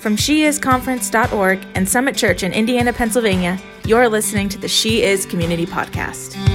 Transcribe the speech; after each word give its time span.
From 0.00 0.16
sheisconference.org 0.16 1.66
and 1.74 1.86
Summit 1.86 2.16
Church 2.16 2.42
in 2.42 2.54
Indiana, 2.54 2.90
Pennsylvania, 2.90 3.60
you're 3.84 4.08
listening 4.08 4.48
to 4.48 4.58
the 4.58 4.66
She 4.66 5.02
Is 5.02 5.26
Community 5.26 5.66
Podcast. 5.66 6.49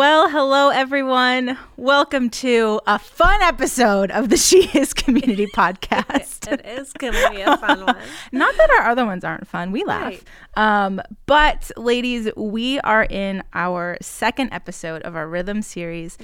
Well, 0.00 0.30
hello 0.30 0.70
everyone. 0.70 1.58
Welcome 1.76 2.30
to 2.30 2.80
a 2.86 2.98
fun 2.98 3.42
episode 3.42 4.10
of 4.10 4.30
the 4.30 4.38
She 4.38 4.70
Is 4.72 4.94
Community 4.94 5.46
Podcast. 5.54 6.50
it 6.50 6.64
is 6.64 6.94
going 6.94 7.12
to 7.12 7.30
be 7.30 7.42
a 7.42 7.54
fun 7.58 7.80
one. 7.84 7.96
Not 8.32 8.56
that 8.56 8.70
our 8.70 8.88
other 8.88 9.04
ones 9.04 9.24
aren't 9.24 9.46
fun. 9.46 9.72
We 9.72 9.84
laugh. 9.84 10.04
Right. 10.06 10.24
Um, 10.56 11.02
but 11.26 11.70
ladies, 11.76 12.30
we 12.34 12.80
are 12.80 13.04
in 13.04 13.42
our 13.52 13.98
second 14.00 14.54
episode 14.54 15.02
of 15.02 15.16
our 15.16 15.28
rhythm 15.28 15.60
series. 15.60 16.16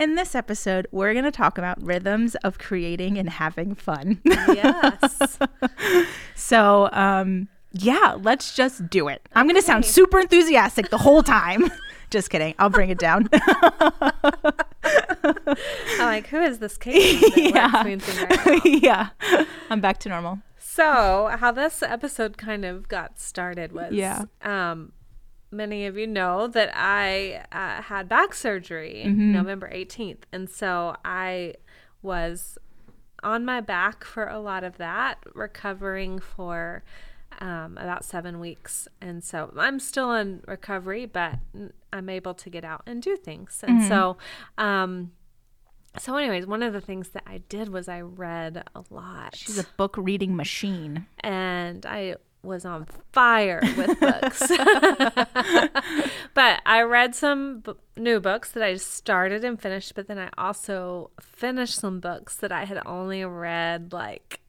In 0.00 0.16
this 0.16 0.34
episode, 0.34 0.88
we're 0.90 1.12
going 1.12 1.24
to 1.24 1.30
talk 1.30 1.56
about 1.56 1.80
rhythms 1.80 2.34
of 2.42 2.58
creating 2.58 3.16
and 3.16 3.30
having 3.30 3.76
fun. 3.76 4.20
Yes. 4.24 5.38
So, 6.34 6.88
um, 6.92 7.48
yeah, 7.70 8.16
let's 8.18 8.56
just 8.56 8.90
do 8.90 9.06
it. 9.06 9.28
I'm 9.36 9.46
going 9.46 9.54
to 9.54 9.62
sound 9.62 9.84
super 9.84 10.18
enthusiastic 10.18 10.90
the 10.90 10.98
whole 10.98 11.22
time. 11.22 11.70
Just 12.10 12.30
kidding. 12.30 12.54
I'll 12.58 12.70
bring 12.70 12.90
it 12.90 12.98
down. 12.98 13.28
I'm 14.82 15.98
like, 15.98 16.26
who 16.28 16.40
is 16.42 16.58
this? 16.58 16.78
Yeah. 16.86 17.30
yeah. 17.36 17.82
Right 17.84 18.60
yeah. 18.64 19.08
I'm 19.70 19.80
back 19.80 19.98
to 20.00 20.08
normal. 20.08 20.40
So, 20.58 21.30
how 21.38 21.52
this 21.52 21.82
episode 21.82 22.36
kind 22.38 22.64
of 22.64 22.88
got 22.88 23.18
started 23.18 23.72
was 23.72 23.92
Yeah. 23.92 24.24
um, 24.42 24.92
many 25.50 25.86
of 25.86 25.96
you 25.98 26.06
know 26.06 26.46
that 26.46 26.70
I 26.74 27.44
uh, 27.52 27.82
had 27.82 28.08
back 28.08 28.34
surgery 28.34 29.02
Mm-hmm. 29.06 29.32
November 29.32 29.70
18th. 29.72 30.22
And 30.32 30.48
so 30.48 30.96
I 31.04 31.54
was 32.02 32.56
on 33.22 33.44
my 33.44 33.60
back 33.60 34.04
for 34.04 34.26
a 34.26 34.38
lot 34.38 34.64
of 34.64 34.78
that, 34.78 35.18
recovering 35.34 36.18
for 36.18 36.82
um, 37.40 37.78
about 37.78 38.04
seven 38.04 38.38
weeks. 38.40 38.88
And 39.00 39.22
so 39.24 39.52
I'm 39.56 39.78
still 39.78 40.12
in 40.12 40.42
recovery, 40.46 41.06
but 41.06 41.38
I'm 41.92 42.08
able 42.08 42.34
to 42.34 42.50
get 42.50 42.64
out 42.64 42.82
and 42.86 43.02
do 43.02 43.16
things. 43.16 43.60
Mm-hmm. 43.62 43.76
And 43.76 43.88
so, 43.88 44.16
um, 44.58 45.12
so 45.98 46.16
anyways, 46.16 46.46
one 46.46 46.62
of 46.62 46.72
the 46.72 46.80
things 46.80 47.10
that 47.10 47.24
I 47.26 47.38
did 47.48 47.68
was 47.70 47.88
I 47.88 48.00
read 48.00 48.64
a 48.74 48.84
lot 48.90 49.34
She's 49.36 49.58
a 49.58 49.66
book 49.76 49.96
reading 49.98 50.36
machine. 50.36 51.06
and 51.20 51.84
I 51.86 52.16
was 52.42 52.64
on 52.64 52.86
fire 53.12 53.60
with 53.76 54.00
books. 54.00 54.40
but 56.34 56.62
I 56.64 56.82
read 56.82 57.14
some 57.14 57.60
b- 57.60 57.72
new 57.96 58.18
books 58.20 58.52
that 58.52 58.62
I 58.62 58.76
started 58.76 59.44
and 59.44 59.60
finished, 59.60 59.94
but 59.94 60.06
then 60.08 60.18
I 60.18 60.30
also 60.38 61.10
finished 61.20 61.74
some 61.74 62.00
books 62.00 62.36
that 62.36 62.50
I 62.52 62.64
had 62.64 62.80
only 62.86 63.24
read 63.24 63.92
like 63.92 64.40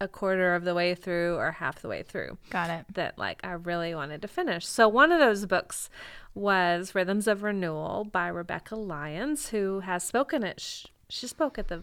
a 0.00 0.08
quarter 0.08 0.54
of 0.54 0.64
the 0.64 0.74
way 0.74 0.94
through 0.94 1.36
or 1.36 1.52
half 1.52 1.80
the 1.80 1.88
way 1.88 2.02
through 2.02 2.36
Got 2.50 2.68
it. 2.70 2.84
that 2.94 3.16
like 3.18 3.40
I 3.44 3.52
really 3.52 3.94
wanted 3.94 4.20
to 4.22 4.28
finish. 4.28 4.66
So 4.66 4.88
one 4.88 5.10
of 5.10 5.18
those 5.18 5.46
books 5.46 5.88
was 6.34 6.94
Rhythms 6.94 7.26
of 7.26 7.42
Renewal 7.42 8.04
by 8.04 8.28
Rebekah 8.28 8.76
Lyons, 8.76 9.48
who 9.48 9.80
has 9.80 10.04
spoken 10.04 10.44
at 10.44 10.60
sh- 10.60 10.86
she 11.08 11.26
spoke 11.26 11.58
at 11.58 11.68
the 11.68 11.82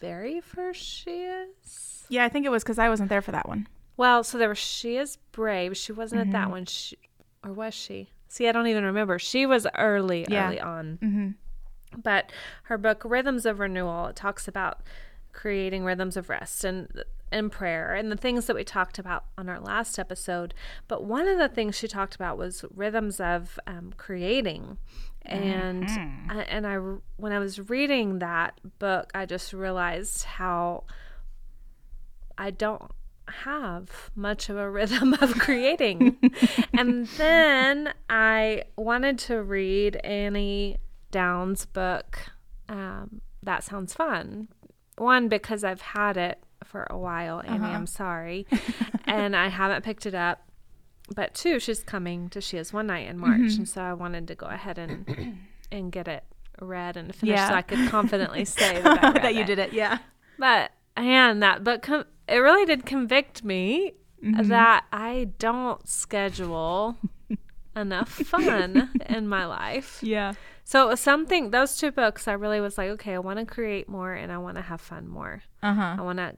very 0.00 0.40
first 0.40 0.80
she 0.84 1.22
is 1.22 2.06
Yeah, 2.08 2.24
I 2.24 2.28
think 2.28 2.46
it 2.46 2.50
was 2.50 2.62
because 2.62 2.78
I 2.78 2.88
wasn't 2.88 3.08
there 3.08 3.22
for 3.22 3.32
that 3.32 3.48
one. 3.48 3.66
well, 3.96 4.22
so 4.22 4.38
there 4.38 4.48
was 4.48 4.58
She 4.58 4.96
is 4.96 5.18
Brave. 5.32 5.76
She 5.76 5.90
wasn't 5.92 6.20
at 6.20 6.30
that 6.32 6.50
one. 6.50 6.66
She, 6.66 6.96
or 7.44 7.52
was 7.52 7.74
she? 7.74 8.10
See, 8.28 8.46
I 8.48 8.52
don't 8.52 8.66
even 8.68 8.84
remember. 8.84 9.18
She 9.18 9.44
was 9.46 9.66
early, 9.76 10.24
Yeah. 10.28 10.46
early 10.46 10.60
on. 10.60 10.98
Mm-hmm. 11.02 12.00
But 12.00 12.30
her 12.64 12.76
book, 12.78 13.02
Rhythms 13.04 13.44
of 13.46 13.58
Renewal, 13.58 14.06
it 14.06 14.14
talks 14.16 14.46
about 14.46 14.80
creating 15.38 15.84
rhythms 15.84 16.16
of 16.16 16.28
rest 16.28 16.64
and 16.64 17.04
and 17.30 17.52
prayer 17.52 17.94
and 17.94 18.10
the 18.10 18.16
things 18.16 18.46
that 18.46 18.56
we 18.56 18.64
talked 18.64 18.98
about 18.98 19.26
on 19.36 19.48
our 19.48 19.60
last 19.60 19.96
episode. 19.96 20.52
But 20.88 21.04
one 21.04 21.28
of 21.28 21.38
the 21.38 21.48
things 21.48 21.76
she 21.76 21.86
talked 21.86 22.16
about 22.16 22.36
was 22.36 22.64
rhythms 22.74 23.20
of 23.20 23.60
um, 23.64 23.92
creating. 23.96 24.78
And 25.22 25.84
I, 26.28 26.42
and 26.48 26.66
I 26.66 26.76
when 27.18 27.30
I 27.30 27.38
was 27.38 27.70
reading 27.70 28.18
that 28.18 28.58
book, 28.80 29.12
I 29.14 29.26
just 29.26 29.52
realized 29.52 30.24
how 30.24 30.84
I 32.36 32.50
don't 32.50 32.90
have 33.28 34.10
much 34.16 34.48
of 34.48 34.56
a 34.56 34.68
rhythm 34.68 35.14
of 35.14 35.34
creating. 35.38 36.18
and 36.72 37.06
then 37.06 37.92
I 38.10 38.64
wanted 38.76 39.20
to 39.20 39.40
read 39.42 39.96
Annie 39.96 40.78
Downs' 41.12 41.64
book, 41.64 42.18
um, 42.68 43.20
That 43.42 43.62
Sounds 43.62 43.94
Fun. 43.94 44.48
One, 45.00 45.28
because 45.28 45.64
I've 45.64 45.80
had 45.80 46.16
it 46.16 46.38
for 46.64 46.86
a 46.90 46.98
while, 46.98 47.40
Annie, 47.46 47.64
I'm 47.64 47.86
sorry. 47.86 48.46
and 49.06 49.34
I 49.36 49.48
haven't 49.48 49.84
picked 49.84 50.06
it 50.06 50.14
up. 50.14 50.42
But 51.14 51.32
two, 51.34 51.58
she's 51.58 51.82
coming 51.82 52.28
to 52.30 52.40
She 52.40 52.58
Is 52.58 52.72
One 52.72 52.88
Night 52.88 53.08
in 53.08 53.18
March. 53.18 53.54
And 53.56 53.66
so 53.68 53.80
I 53.82 53.94
wanted 53.94 54.28
to 54.28 54.34
go 54.34 54.46
ahead 54.46 54.76
and 54.78 55.38
and 55.72 55.90
get 55.92 56.06
it 56.08 56.24
read 56.60 56.96
and 56.96 57.14
finished 57.14 57.46
so 57.46 57.54
I 57.54 57.62
could 57.62 57.88
confidently 57.88 58.44
say 58.58 58.82
that, 58.82 59.00
that 59.22 59.34
you 59.34 59.42
it. 59.42 59.46
did 59.46 59.58
it. 59.58 59.72
Yeah. 59.72 59.98
But 60.38 60.72
and 60.96 61.42
that 61.42 61.64
book 61.64 61.82
com- 61.82 62.04
it 62.28 62.36
really 62.36 62.66
did 62.66 62.84
convict 62.86 63.42
me 63.44 63.92
Mm-hmm. 64.20 64.48
that 64.48 64.84
I 64.92 65.28
don't 65.38 65.88
schedule 65.88 66.96
enough 67.76 68.08
fun 68.08 68.90
in 69.08 69.28
my 69.28 69.46
life. 69.46 70.00
Yeah. 70.02 70.32
So 70.70 70.84
it 70.84 70.88
was 70.90 71.00
something 71.00 71.50
those 71.50 71.78
two 71.78 71.90
books 71.90 72.28
I 72.28 72.32
really 72.32 72.60
was 72.60 72.76
like, 72.76 72.90
okay, 72.90 73.14
I 73.14 73.18
want 73.20 73.38
to 73.38 73.46
create 73.46 73.88
more 73.88 74.12
and 74.12 74.30
I 74.30 74.36
want 74.36 74.56
to 74.58 74.62
have 74.62 74.82
fun 74.82 75.08
more. 75.08 75.40
Uh 75.62 75.72
huh. 75.72 75.96
I 75.98 76.02
want 76.02 76.18
to 76.18 76.36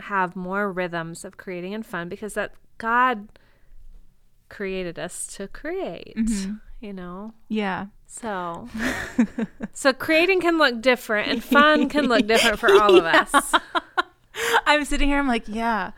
have 0.00 0.34
more 0.34 0.72
rhythms 0.72 1.24
of 1.24 1.36
creating 1.36 1.74
and 1.74 1.86
fun 1.86 2.08
because 2.08 2.34
that 2.34 2.54
God 2.78 3.28
created 4.48 4.98
us 4.98 5.28
to 5.36 5.46
create, 5.46 6.16
Mm-hmm. 6.16 6.54
you 6.80 6.92
know. 6.92 7.34
Yeah. 7.48 7.86
So 8.08 8.68
so 9.72 9.92
creating 9.92 10.40
can 10.40 10.58
look 10.58 10.80
different 10.80 11.28
and 11.28 11.44
fun 11.44 11.88
can 11.88 12.08
look 12.08 12.26
different 12.26 12.58
for 12.58 12.72
all 12.82 12.96
of 12.96 13.04
us. 13.04 13.54
I'm 14.66 14.84
sitting 14.86 15.06
here. 15.08 15.20
I'm 15.20 15.28
like, 15.28 15.44
yeah. 15.46 15.92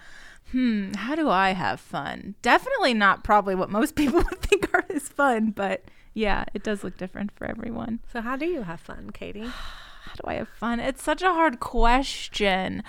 Hmm. 0.53 0.93
How 0.93 1.15
do 1.15 1.31
I 1.31 1.53
have 1.53 1.81
fun? 1.81 2.35
Definitely 2.43 2.93
not 2.93 3.25
probably 3.25 3.55
what 3.55 3.71
most 3.71 3.95
people 3.95 4.19
would 4.31 4.41
think 4.43 4.69
art 4.75 4.91
is 4.91 5.09
fun, 5.09 5.53
but 5.53 5.83
yeah, 6.15 6.45
it 6.55 6.63
does 6.63 6.83
look 6.85 6.97
different 6.97 7.33
for 7.33 7.47
everyone. 7.47 8.01
So 8.13 8.21
how 8.21 8.37
do 8.37 8.47
you 8.47 8.63
have 8.63 8.81
fun, 8.81 9.11
Katie? 9.11 9.51
How 10.03 10.15
do 10.15 10.23
I 10.25 10.35
have 10.35 10.49
fun? 10.49 10.81
It's 10.81 11.03
such 11.03 11.21
a 11.21 11.35
hard 11.35 11.61
question. 11.61 12.83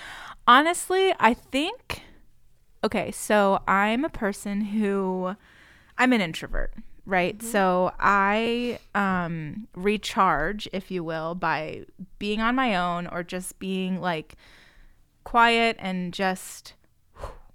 Honestly, 0.48 1.12
I 1.20 1.34
think 1.34 2.02
okay, 2.82 3.10
so 3.10 3.60
I'm 3.68 4.04
a 4.04 4.08
person 4.08 4.62
who 4.62 5.36
I'm 5.98 6.12
an 6.12 6.20
introvert, 6.22 6.72
right? 7.04 7.40
So 7.42 7.92
I 8.00 8.78
um 8.94 9.68
recharge, 9.74 10.68
if 10.72 10.90
you 10.90 11.04
will, 11.04 11.34
by 11.34 11.84
being 12.18 12.40
on 12.40 12.54
my 12.54 12.74
own 12.74 13.06
or 13.06 13.22
just 13.22 13.58
being 13.58 14.00
like 14.00 14.34
quiet 15.24 15.76
and 15.78 16.12
just 16.14 16.74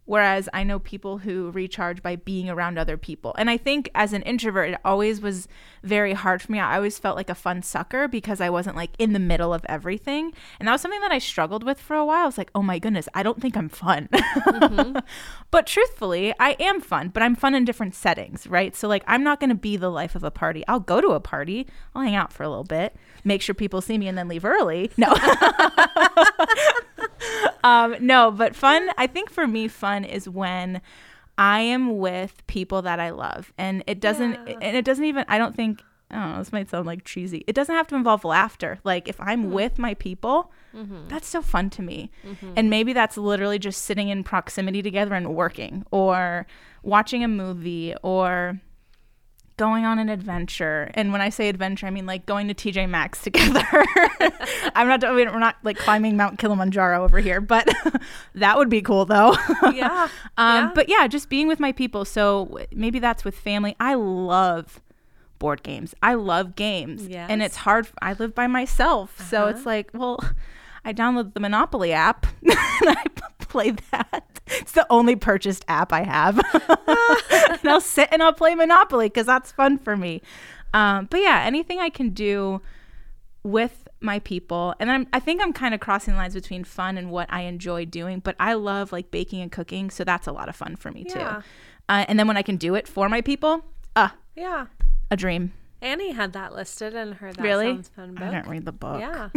Whereas 0.07 0.47
I 0.53 0.63
know 0.63 0.79
people 0.79 1.19
who 1.19 1.51
recharge 1.51 2.01
by 2.01 2.16
being 2.16 2.50
around 2.50 2.79
other 2.79 2.95
people. 2.97 3.35
And 3.38 3.50
I 3.50 3.57
think 3.57 3.91
as 3.94 4.13
an 4.13 4.22
introvert, 4.23 4.72
it 4.72 4.79
always 4.84 5.19
was 5.19 5.50
very 5.84 6.13
hard 6.13 6.41
for 6.41 6.51
me. 6.51 6.59
I 6.59 6.78
always 6.78 6.97
felt 6.97 7.18
like 7.18 7.29
a 7.29 7.35
fun 7.35 7.62
sucker 7.62 8.07
because 8.07 8.40
I 8.40 8.50
wasn't 8.50 8.78
like 8.78 8.91
in 8.97 9.12
the 9.12 9.19
middle 9.19 9.53
of 9.53 9.66
everything. 9.68 10.31
And 10.59 10.68
that 10.68 10.72
was 10.72 10.81
something 10.81 11.01
that 11.01 11.12
I 11.12 11.19
struggled 11.19 11.66
with 11.66 11.79
for 11.79 11.95
a 11.97 12.06
while. 12.06 12.23
I 12.23 12.25
was 12.25 12.38
like, 12.38 12.51
oh 12.56 12.63
my 12.63 12.79
goodness, 12.79 13.09
I 13.13 13.22
don't 13.22 13.41
think 13.41 13.57
I'm 13.57 13.68
fun. 13.68 14.07
Mm-hmm. 14.13 14.97
but 15.51 15.68
truthfully, 15.68 16.34
I 16.39 16.51
am 16.51 16.79
fun, 16.79 17.09
but 17.09 17.22
I'm 17.22 17.35
fun 17.35 17.53
in 17.53 17.66
different 17.66 17.94
settings, 17.94 18.47
right? 18.47 18.75
So, 18.75 18.88
like, 18.88 19.03
I'm 19.07 19.24
not 19.24 19.41
going 19.41 19.50
to 19.50 19.56
be 19.56 19.75
the 19.75 19.91
life 19.91 20.16
of 20.16 20.24
a 20.24 20.31
party. 20.31 20.63
I'll 20.69 20.79
go 20.79 21.01
to 21.01 21.09
a 21.09 21.19
party, 21.19 21.68
I'll 21.94 22.03
hang 22.03 22.16
out 22.16 22.31
for 22.31 22.44
a 22.44 22.50
little 22.50 22.63
bit, 22.63 22.95
make 23.25 23.41
sure 23.41 23.53
people 23.53 23.81
see 23.81 23.97
me, 23.97 24.07
and 24.07 24.18
then 24.18 24.29
leave 24.29 24.45
early. 24.45 24.91
No. 24.95 25.13
um, 27.63 27.95
no, 28.00 28.31
but 28.31 28.56
fun, 28.56 28.90
I 28.97 29.07
think 29.07 29.29
for 29.29 29.48
me, 29.48 29.68
fun 29.68 30.04
is 30.04 30.27
when 30.27 30.81
I 31.38 31.59
am 31.59 31.98
with 31.98 32.45
people 32.48 32.81
that 32.83 33.00
I 33.00 33.12
love. 33.12 33.54
And 33.57 33.83
it 33.88 34.00
doesn't, 34.00 34.48
Yeah. 34.48 34.56
and 34.62 34.77
it 34.77 34.86
doesn't 34.86 35.06
even, 35.06 35.25
I 35.27 35.38
don't 35.38 35.56
think, 35.56 35.83
I 36.09 36.15
don't 36.15 36.31
know, 36.31 36.38
this 36.39 36.51
might 36.51 36.69
sound 36.69 36.86
like 36.86 37.04
cheesy. 37.04 37.44
It 37.48 37.54
doesn't 37.54 37.75
have 37.75 37.88
to 37.88 37.95
involve 37.95 38.24
laughter. 38.24 38.80
Like 38.83 39.07
if 39.07 39.19
I'm 39.19 39.44
hmm. 39.44 39.51
with 39.51 39.77
my 39.77 39.94
people, 39.94 40.51
mm-hmm. 40.75 41.07
that's 41.09 41.27
so 41.27 41.42
fun 41.42 41.69
to 41.71 41.81
me. 41.81 42.12
Mm-hmm. 42.25 42.54
And 42.56 42.69
maybe 42.69 42.94
that's 42.94 43.18
literally 43.18 43.60
just 43.60 43.83
sitting 43.83 44.10
in 44.10 44.24
proximity 44.24 44.81
together 44.81 45.15
and 45.15 45.36
working 45.36 45.86
or 45.92 46.48
watching 46.81 47.24
a 47.24 47.27
movie 47.27 47.94
or 48.03 48.60
going 49.57 49.86
on 49.86 50.00
an 50.00 50.07
adventure. 50.09 50.89
And 50.94 51.12
when 51.12 51.19
I 51.21 51.30
say 51.30 51.50
adventure, 51.50 51.88
I 51.88 51.89
mean 51.89 52.06
like 52.06 52.25
going 52.25 52.48
to 52.48 52.54
TJ 52.54 52.88
Maxx 52.89 53.21
together. 53.21 53.63
I'm 54.75 54.88
not, 54.88 55.01
we're 55.01 55.38
not 55.39 55.57
like 55.63 55.77
climbing 55.77 56.15
Mount 56.15 56.38
Kilimanjaro 56.39 57.04
over 57.04 57.19
here, 57.19 57.42
but 57.42 57.68
that 58.36 58.57
would 58.57 58.69
be 58.69 58.81
cool 58.81 59.06
though. 59.06 59.36
Yeah. 59.74 60.07
Um, 60.38 60.56
Yeah. 60.65 60.71
But 60.75 60.89
yeah, 60.89 61.07
just 61.07 61.30
being 61.30 61.48
with 61.48 61.59
my 61.59 61.71
people. 61.71 62.06
So 62.06 62.59
maybe 62.71 63.00
that's 63.00 63.25
with 63.25 63.36
family. 63.36 63.75
I 63.80 63.95
love 63.95 64.80
board 65.39 65.63
games. 65.63 65.94
I 66.03 66.13
love 66.13 66.56
games. 66.56 67.07
And 67.30 67.42
it's 67.42 67.57
hard. 67.57 67.88
I 68.01 68.13
live 68.13 68.36
by 68.36 68.45
myself. 68.48 69.19
So 69.30 69.42
Uh-huh. 69.44 69.48
it's 69.50 69.65
like, 69.65 69.89
well, 69.94 70.19
I 70.88 70.94
download 70.94 71.34
the 71.34 71.42
Monopoly 71.42 71.92
app 71.92 72.25
and 72.44 72.54
I 72.89 73.04
play 73.39 73.72
that. 73.92 74.39
It's 74.48 74.72
the 74.72 74.88
only 74.89 75.18
purchased 75.18 75.66
app 75.68 75.92
I 75.92 76.04
have. 76.04 76.38
and 77.60 77.69
I'll 77.69 77.81
sit 77.81 78.07
and 78.12 78.24
I'll 78.24 78.31
play 78.34 78.56
Monopoly 78.56 79.07
because 79.07 79.25
that's 79.25 79.51
fun 79.51 79.78
for 79.80 79.98
me. 79.98 80.22
Um, 80.74 81.07
but 81.12 81.19
yeah, 81.19 81.44
anything 81.45 81.80
I 81.80 81.89
can 81.89 82.12
do 82.12 82.62
with 83.44 83.88
my 84.00 84.19
people, 84.19 84.75
and 84.80 84.89
I'm, 84.89 85.07
I 85.12 85.19
think 85.19 85.42
I'm 85.42 85.51
kind 85.51 85.74
of 85.74 85.80
crossing 85.81 86.16
lines 86.16 86.34
between 86.36 86.63
fun 86.63 86.98
and 86.98 87.12
what 87.12 87.28
I 87.31 87.42
enjoy 87.42 87.84
doing. 87.86 88.19
But 88.19 88.36
I 88.39 88.54
love 88.54 88.94
like 88.94 89.12
baking 89.12 89.42
and 89.42 89.51
cooking, 89.51 89.89
so 89.89 90.06
that's 90.06 90.28
a 90.28 90.31
lot 90.31 90.48
of 90.48 90.56
fun 90.56 90.78
for 90.78 90.89
me 90.92 91.06
Yeah. 91.10 91.13
too. 91.13 91.44
Uh, 91.89 92.06
and 92.07 92.18
then 92.18 92.28
when 92.28 92.38
I 92.38 92.42
can 92.44 92.56
do 92.57 92.75
it 92.75 92.88
for 92.88 93.10
my 93.10 93.19
people, 93.22 93.66
uh, 93.95 94.10
Yeah. 94.36 94.68
a 95.12 95.18
dream. 95.18 95.51
Annie 95.81 96.12
had 96.12 96.33
that 96.33 96.53
listed 96.56 96.94
in 96.95 97.13
her 97.13 97.31
That 97.33 97.41
really? 97.44 97.65
Sounds 97.68 97.89
Fun 97.89 98.13
book. 98.15 98.24
I 98.24 98.31
didn't 98.31 98.47
read 98.50 98.65
the 98.65 98.71
book. 98.71 99.00
Yeah. 99.00 99.29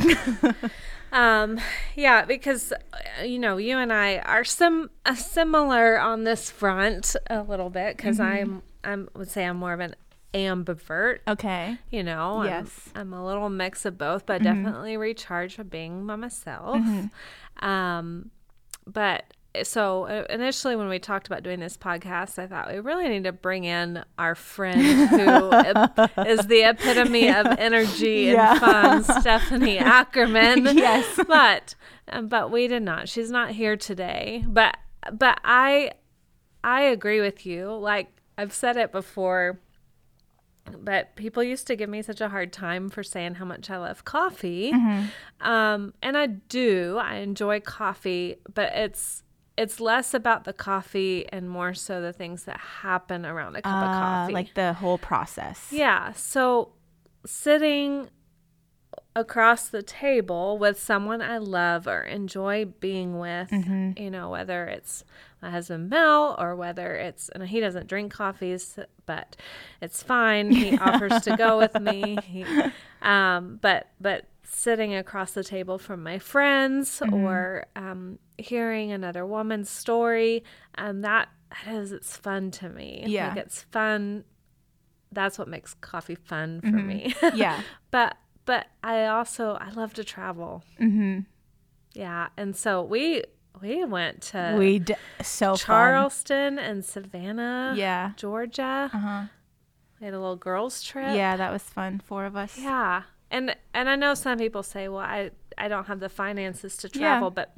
um, 1.12 1.60
yeah, 1.94 2.25
because 2.25 2.72
uh, 2.72 3.22
you 3.25 3.38
know, 3.38 3.56
you 3.58 3.76
and 3.78 3.92
I 3.92 4.19
are 4.19 4.44
some 4.44 4.90
uh, 5.04 5.14
similar 5.14 5.98
on 6.00 6.25
this 6.25 6.50
front 6.50 7.14
a 7.28 7.42
little 7.42 7.70
bit 7.70 7.96
because 7.96 8.19
Mm-hmm. 8.19 8.52
I'm 8.52 8.62
I'm 8.84 9.08
would 9.14 9.28
say 9.31 9.44
I'm 9.44 9.58
more 9.58 9.72
of 9.75 9.81
an 9.81 9.94
ambivert. 10.32 11.19
Okay. 11.28 11.76
You 11.90 12.02
know, 12.02 12.38
I'm- 12.38 12.46
Yes. 12.64 12.88
I'm, 12.94 13.12
a 13.12 13.25
little 13.25 13.50
mix 13.50 13.84
of 13.84 13.98
both, 13.98 14.25
but 14.26 14.40
Mm-hmm. 14.40 14.62
definitely 14.64 14.96
recharged 14.96 15.56
for 15.56 15.64
being 15.64 16.06
by 16.06 16.16
myself. 16.16 16.81
Um, 17.60 18.31
but 18.87 19.25
so 19.64 20.05
uh, 20.05 20.25
initially, 20.31 20.76
when 20.76 20.88
we 20.88 20.99
talked 20.99 21.26
about 21.26 21.43
doing 21.43 21.58
this 21.61 21.76
podcast, 21.76 22.38
I 22.38 22.47
thought 22.47 22.70
we 22.73 22.79
really 22.79 23.08
need 23.08 23.25
to 23.25 23.32
bring 23.32 23.64
in 23.64 24.05
our 24.19 24.35
friend 24.35 24.81
who 24.81 25.50
is 26.26 26.47
the 26.47 26.62
epitome 26.69 27.29
of 27.32 27.47
energy 27.58 28.31
Yeah. 28.32 28.52
and 28.52 29.05
fun, 29.05 29.20
Stephanie 29.20 29.79
Ackerman. 29.79 30.64
Yes. 30.76 31.19
but 31.26 31.75
um, 32.08 32.29
but 32.29 32.50
we 32.50 32.69
did 32.69 32.82
not. 32.82 33.08
She's 33.08 33.31
not 33.31 33.50
here 33.50 33.76
today. 33.76 34.44
But 34.47 34.76
but 35.12 35.41
I 35.44 35.93
I 36.62 36.82
agree 36.82 37.20
with 37.20 37.44
you. 37.44 37.73
Like 37.75 38.08
I've 38.38 38.52
said 38.52 38.76
it 38.76 38.93
before 38.93 39.58
but 40.79 41.17
people 41.17 41.43
used 41.43 41.67
to 41.67 41.75
give 41.75 41.88
me 41.91 42.00
such 42.02 42.20
a 42.20 42.29
hard 42.29 42.52
time 42.52 42.91
for 42.91 43.02
saying 43.02 43.35
how 43.35 43.44
much 43.44 43.69
I 43.70 43.79
love 43.79 44.05
coffee. 44.05 44.73
Um, 45.41 45.94
and 46.02 46.17
I 46.17 46.26
do. 46.26 46.97
I 47.00 47.17
enjoy 47.17 47.58
coffee, 47.61 48.37
but 48.55 48.70
it's 48.76 49.25
it's 49.62 49.79
less 49.81 50.15
about 50.15 50.45
the 50.45 50.53
coffee 50.53 51.27
and 51.31 51.49
more 51.51 51.75
so 51.75 52.01
the 52.01 52.12
things 52.12 52.45
that 52.45 52.59
happen 52.83 53.27
around 53.27 53.57
a 53.57 53.62
cup 53.62 53.73
of 53.85 53.89
Uh, 53.91 54.01
coffee. 54.01 54.33
like 54.33 54.55
the 54.55 54.73
whole 54.75 54.99
process. 54.99 55.69
yeah. 55.71 56.12
So 56.12 56.73
sitting 57.27 58.09
across 59.17 59.69
the 59.69 59.83
table 59.83 60.57
with 60.57 60.79
someone 60.81 61.21
I 61.21 61.39
love 61.39 61.87
or 61.87 62.03
enjoy 62.03 62.65
being 62.65 63.19
with, 63.19 63.51
Mm-hmm. 63.51 63.93
you 64.03 64.11
know, 64.11 64.31
whether 64.31 64.67
it's 64.67 65.05
my 65.43 65.51
husband 65.51 65.91
Mel 65.91 66.37
or 66.39 66.55
whether 66.55 66.95
it's, 66.95 67.29
and 67.31 67.43
he 67.49 67.61
doesn't 67.61 67.87
drink 67.89 68.12
coffees, 68.12 68.79
but 69.07 69.37
it's 69.81 70.03
fine. 70.03 70.51
He 70.53 70.79
offers 70.87 71.23
to 71.23 71.37
go 71.37 71.59
with 71.59 71.75
me. 71.81 72.19
He, 72.25 72.45
um, 73.03 73.59
but, 73.61 73.89
but 74.01 74.27
sitting 74.52 74.94
across 74.94 75.32
the 75.32 75.44
table 75.44 75.79
from 75.79 76.02
my 76.02 76.19
friends 76.19 77.00
Mm-hmm. 77.00 77.14
or 77.14 77.67
um, 77.76 78.19
hearing 78.38 78.91
another 78.93 79.25
woman's 79.25 79.70
story, 79.70 80.43
And 80.75 81.05
that, 81.05 81.29
that 81.64 81.75
is, 81.75 81.93
it's 81.93 82.17
fun 82.17 82.50
to 82.52 82.69
me. 82.69 83.05
Yeah. 83.06 83.29
Like 83.29 83.38
it's 83.38 83.62
fun. 83.70 84.25
That's 85.12 85.38
what 85.38 85.49
makes 85.49 85.75
coffee 85.75 86.14
fun 86.14 86.61
for 86.61 86.69
Mm-hmm. 86.69 86.87
me. 86.88 87.14
Yeah. 87.35 87.62
but 87.91 88.17
but 88.47 88.67
I 88.82 89.06
also 89.06 89.55
I 89.61 89.70
love 89.70 89.94
to 89.94 90.05
travel. 90.05 90.64
Mm-hmm. 90.81 91.20
Yeah, 91.94 92.29
and 92.37 92.56
so 92.56 92.82
we 92.82 93.23
we 93.61 93.85
went 93.85 94.23
to 94.32 94.56
we 94.58 94.79
d- 94.79 94.94
so 95.23 95.50
fun. 95.50 95.58
Charleston 95.58 96.58
and 96.58 96.85
Savannah, 96.85 97.75
Yeah. 97.76 98.12
Georgia. 98.17 98.91
Uh 98.93 98.99
huh. 98.99 99.23
We 100.00 100.06
had 100.06 100.14
a 100.14 100.19
little 100.20 100.37
girls 100.37 100.82
trip. 100.82 101.14
Yeah, 101.14 101.37
that 101.37 101.52
was 101.52 101.62
fun. 101.62 102.00
Four 102.06 102.25
of 102.25 102.35
us. 102.37 102.56
yeah, 102.58 103.02
and 103.31 103.55
and 103.75 103.88
I 103.88 103.97
know 103.97 104.15
some 104.15 104.38
people 104.38 104.62
say, 104.62 104.88
well, 104.88 105.00
I 105.03 105.31
I 105.59 105.69
don't 105.69 105.87
have 105.87 106.00
the 106.00 106.09
finances 106.09 106.77
to 106.79 106.88
Yeah. 106.93 106.99
travel, 107.00 107.31
but 107.31 107.55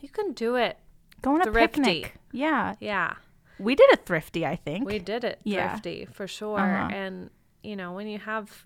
you 0.00 0.08
can 0.08 0.32
do 0.32 0.56
it. 0.56 0.78
Going 1.22 1.40
a 1.40 1.44
Thrifty. 1.44 1.80
picnic. 1.82 2.14
Yeah. 2.32 2.74
Yeah, 2.80 3.14
We 3.58 3.74
did 3.74 3.90
a 3.92 3.96
thrifty, 3.96 4.46
I 4.46 4.54
think. 4.56 4.86
we 4.86 4.98
did 4.98 5.24
it 5.24 5.40
Yeah. 5.44 5.70
thrifty 5.70 6.06
for 6.12 6.26
sure. 6.28 6.58
Uh-huh. 6.60 6.90
And 6.94 7.30
you 7.62 7.74
know 7.76 7.92
when 7.92 8.06
you 8.06 8.18
have 8.18 8.64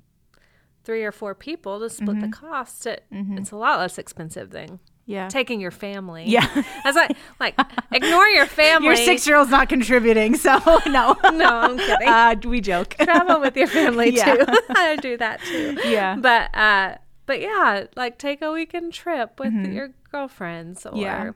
three 0.84 1.04
or 1.04 1.12
four 1.12 1.34
people 1.34 1.78
to 1.80 1.88
split 1.88 2.16
Mm-hmm. 2.18 2.30
the 2.30 2.36
cost, 2.36 2.86
it 2.86 3.04
it's 3.10 3.52
a 3.52 3.56
lot 3.56 3.78
less 3.78 3.96
expensive 3.98 4.50
than 4.50 4.80
yeah. 5.06 5.28
taking 5.28 5.60
your 5.60 5.70
family. 5.70 6.24
yeah. 6.26 6.46
As 6.84 6.96
I 6.96 7.08
like, 7.40 7.58
ignore 7.92 8.26
your 8.28 8.46
family. 8.46 8.86
Your 8.88 8.96
six 8.96 9.26
year 9.26 9.36
old's 9.36 9.50
not 9.50 9.68
contributing, 9.68 10.36
so 10.36 10.58
no. 10.86 11.16
No, 11.32 11.46
I'm 11.48 11.78
kidding. 11.78 12.08
Uh, 12.08 12.34
we 12.44 12.60
joke. 12.60 12.94
Travel 13.00 13.40
with 13.40 13.56
your 13.56 13.66
family 13.66 14.10
Yeah. 14.14 14.34
too. 14.34 14.44
I 14.70 14.96
do 14.96 15.16
that 15.18 15.40
too. 15.42 15.78
Yeah. 15.84 16.16
But 16.16 16.54
uh, 16.56 16.96
but 17.26 17.40
yeah, 17.40 17.86
like 17.96 18.18
take 18.18 18.42
a 18.42 18.52
weekend 18.52 18.92
trip 18.92 19.38
with 19.38 19.52
your 19.52 19.90
girlfriends 20.10 20.86
or. 20.86 20.90
Mm-hmm. 20.92 21.00
Yeah. 21.00 21.30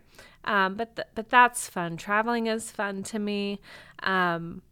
Um, 0.45 0.75
but 0.77 0.95
th- 0.95 1.09
but 1.17 1.29
that's 1.29 1.69
fun. 1.69 1.97
Traveling 1.97 2.47
is 2.47 2.71
fun 2.71 3.03
to 3.05 3.19
me. 3.19 3.61
Um, 4.05 4.63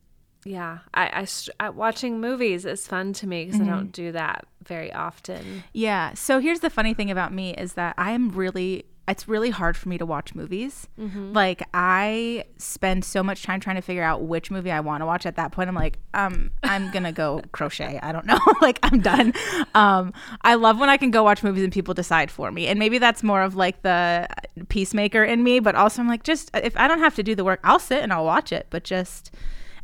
yeah, 0.45 0.79
I, 0.93 1.27
I, 1.61 1.69
watching 1.71 2.21
movies 2.21 2.65
is 2.65 2.87
fun 2.87 3.13
to 3.15 3.27
me 3.27 3.45
because 3.47 3.61
Mm-hmm. 3.61 3.71
I 3.71 3.77
don't 3.77 3.93
do 3.93 4.13
that 4.13 4.47
very 4.67 4.93
often. 4.93 5.65
Yeah. 5.73 6.15
So 6.15 6.39
here's 6.39 6.61
the 6.61 6.71
funny 6.71 6.95
thing 6.95 7.11
about 7.11 7.33
me 7.33 7.55
is 7.55 7.75
that 7.75 7.95
I'm 7.99 8.31
really 8.31 8.87
it's 9.07 9.29
really 9.29 9.51
hard 9.51 9.77
for 9.77 9.91
me 9.91 9.99
to 9.99 10.07
watch 10.07 10.35
movies. 10.35 10.89
Like 11.35 11.63
I 11.75 12.45
spend 12.57 13.05
so 13.05 13.23
much 13.23 13.43
time 13.43 13.61
trying 13.61 13.77
to 13.77 13.83
figure 13.83 14.03
out 14.03 14.23
which 14.23 14.51
movie 14.51 14.71
I 14.71 14.81
want 14.81 15.03
to 15.03 15.07
watch. 15.07 15.27
At 15.27 15.37
that 15.37 15.53
point, 15.53 15.69
I'm 15.69 15.75
like, 15.75 15.99
um, 16.15 16.51
I'm 16.63 16.91
gonna 16.91 17.13
go 17.13 17.43
crochet. 17.53 18.01
I 18.03 18.13
don't 18.13 18.25
know. 18.25 18.39
like 18.63 18.79
I'm 18.83 19.01
done. 19.01 19.35
Um, 19.75 20.15
I 20.41 20.55
love 20.55 20.79
when 20.79 20.89
I 20.89 20.97
can 20.97 21.11
go 21.11 21.23
watch 21.23 21.43
movies 21.43 21.65
and 21.65 21.73
people 21.73 21.93
decide 21.93 22.31
for 22.31 22.51
me. 22.51 22.67
And 22.67 22.79
maybe 22.79 22.97
that's 22.97 23.23
more 23.23 23.43
of 23.43 23.55
like 23.57 23.83
the 23.83 24.27
peacemaker 24.71 25.23
in 25.23 25.43
me. 25.43 25.61
But 25.61 25.75
also, 25.75 26.01
I'm 26.01 26.09
like, 26.09 26.23
just 26.23 26.51
if 26.55 26.75
I 26.79 26.89
don't 26.89 27.01
have 27.01 27.15
to 27.17 27.23
do 27.23 27.35
the 27.35 27.45
work, 27.45 27.61
I'll 27.63 27.79
sit 27.79 28.03
and 28.03 28.11
I'll 28.11 28.25
watch 28.25 28.53
it. 28.53 28.69
But 28.71 28.85
just 28.85 29.33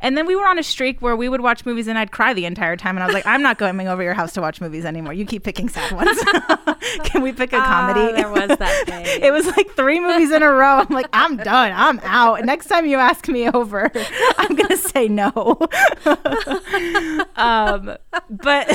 and 0.01 0.17
then 0.17 0.25
we 0.25 0.35
were 0.35 0.47
on 0.47 0.57
a 0.57 0.63
streak 0.63 1.01
where 1.01 1.15
we 1.15 1.29
would 1.29 1.41
watch 1.41 1.65
movies 1.65 1.87
and 1.87 1.97
I'd 1.97 2.11
cry 2.11 2.33
the 2.33 2.45
entire 2.45 2.75
time. 2.75 2.97
And 2.97 3.03
I 3.03 3.05
was 3.05 3.13
like, 3.13 3.25
I'm 3.25 3.41
not 3.41 3.57
going 3.59 3.87
over 3.87 4.01
your 4.03 4.13
house 4.13 4.33
to 4.33 4.41
watch 4.41 4.59
movies 4.59 4.83
anymore. 4.83 5.13
You 5.13 5.25
keep 5.25 5.43
picking 5.43 5.69
sad 5.69 5.91
ones. 5.91 6.17
Can 7.03 7.21
we 7.21 7.31
pick 7.31 7.53
a 7.53 7.57
comedy? 7.57 8.01
Ah, 8.01 8.11
there 8.11 8.29
was 8.29 8.57
that 8.57 8.83
day. 8.87 9.19
it 9.21 9.31
was 9.31 9.45
like 9.45 9.71
three 9.71 9.99
movies 9.99 10.31
in 10.31 10.41
a 10.43 10.51
row. 10.51 10.79
I'm 10.79 10.89
like, 10.89 11.07
I'm 11.13 11.37
done. 11.37 11.71
I'm 11.75 11.99
out. 12.03 12.43
Next 12.43 12.67
time 12.67 12.85
you 12.85 12.97
ask 12.97 13.27
me 13.27 13.49
over, 13.49 13.91
I'm 14.37 14.55
going 14.55 14.69
to 14.69 14.77
say 14.77 15.07
no. 15.07 15.57
um, 17.35 17.95
but 18.29 18.67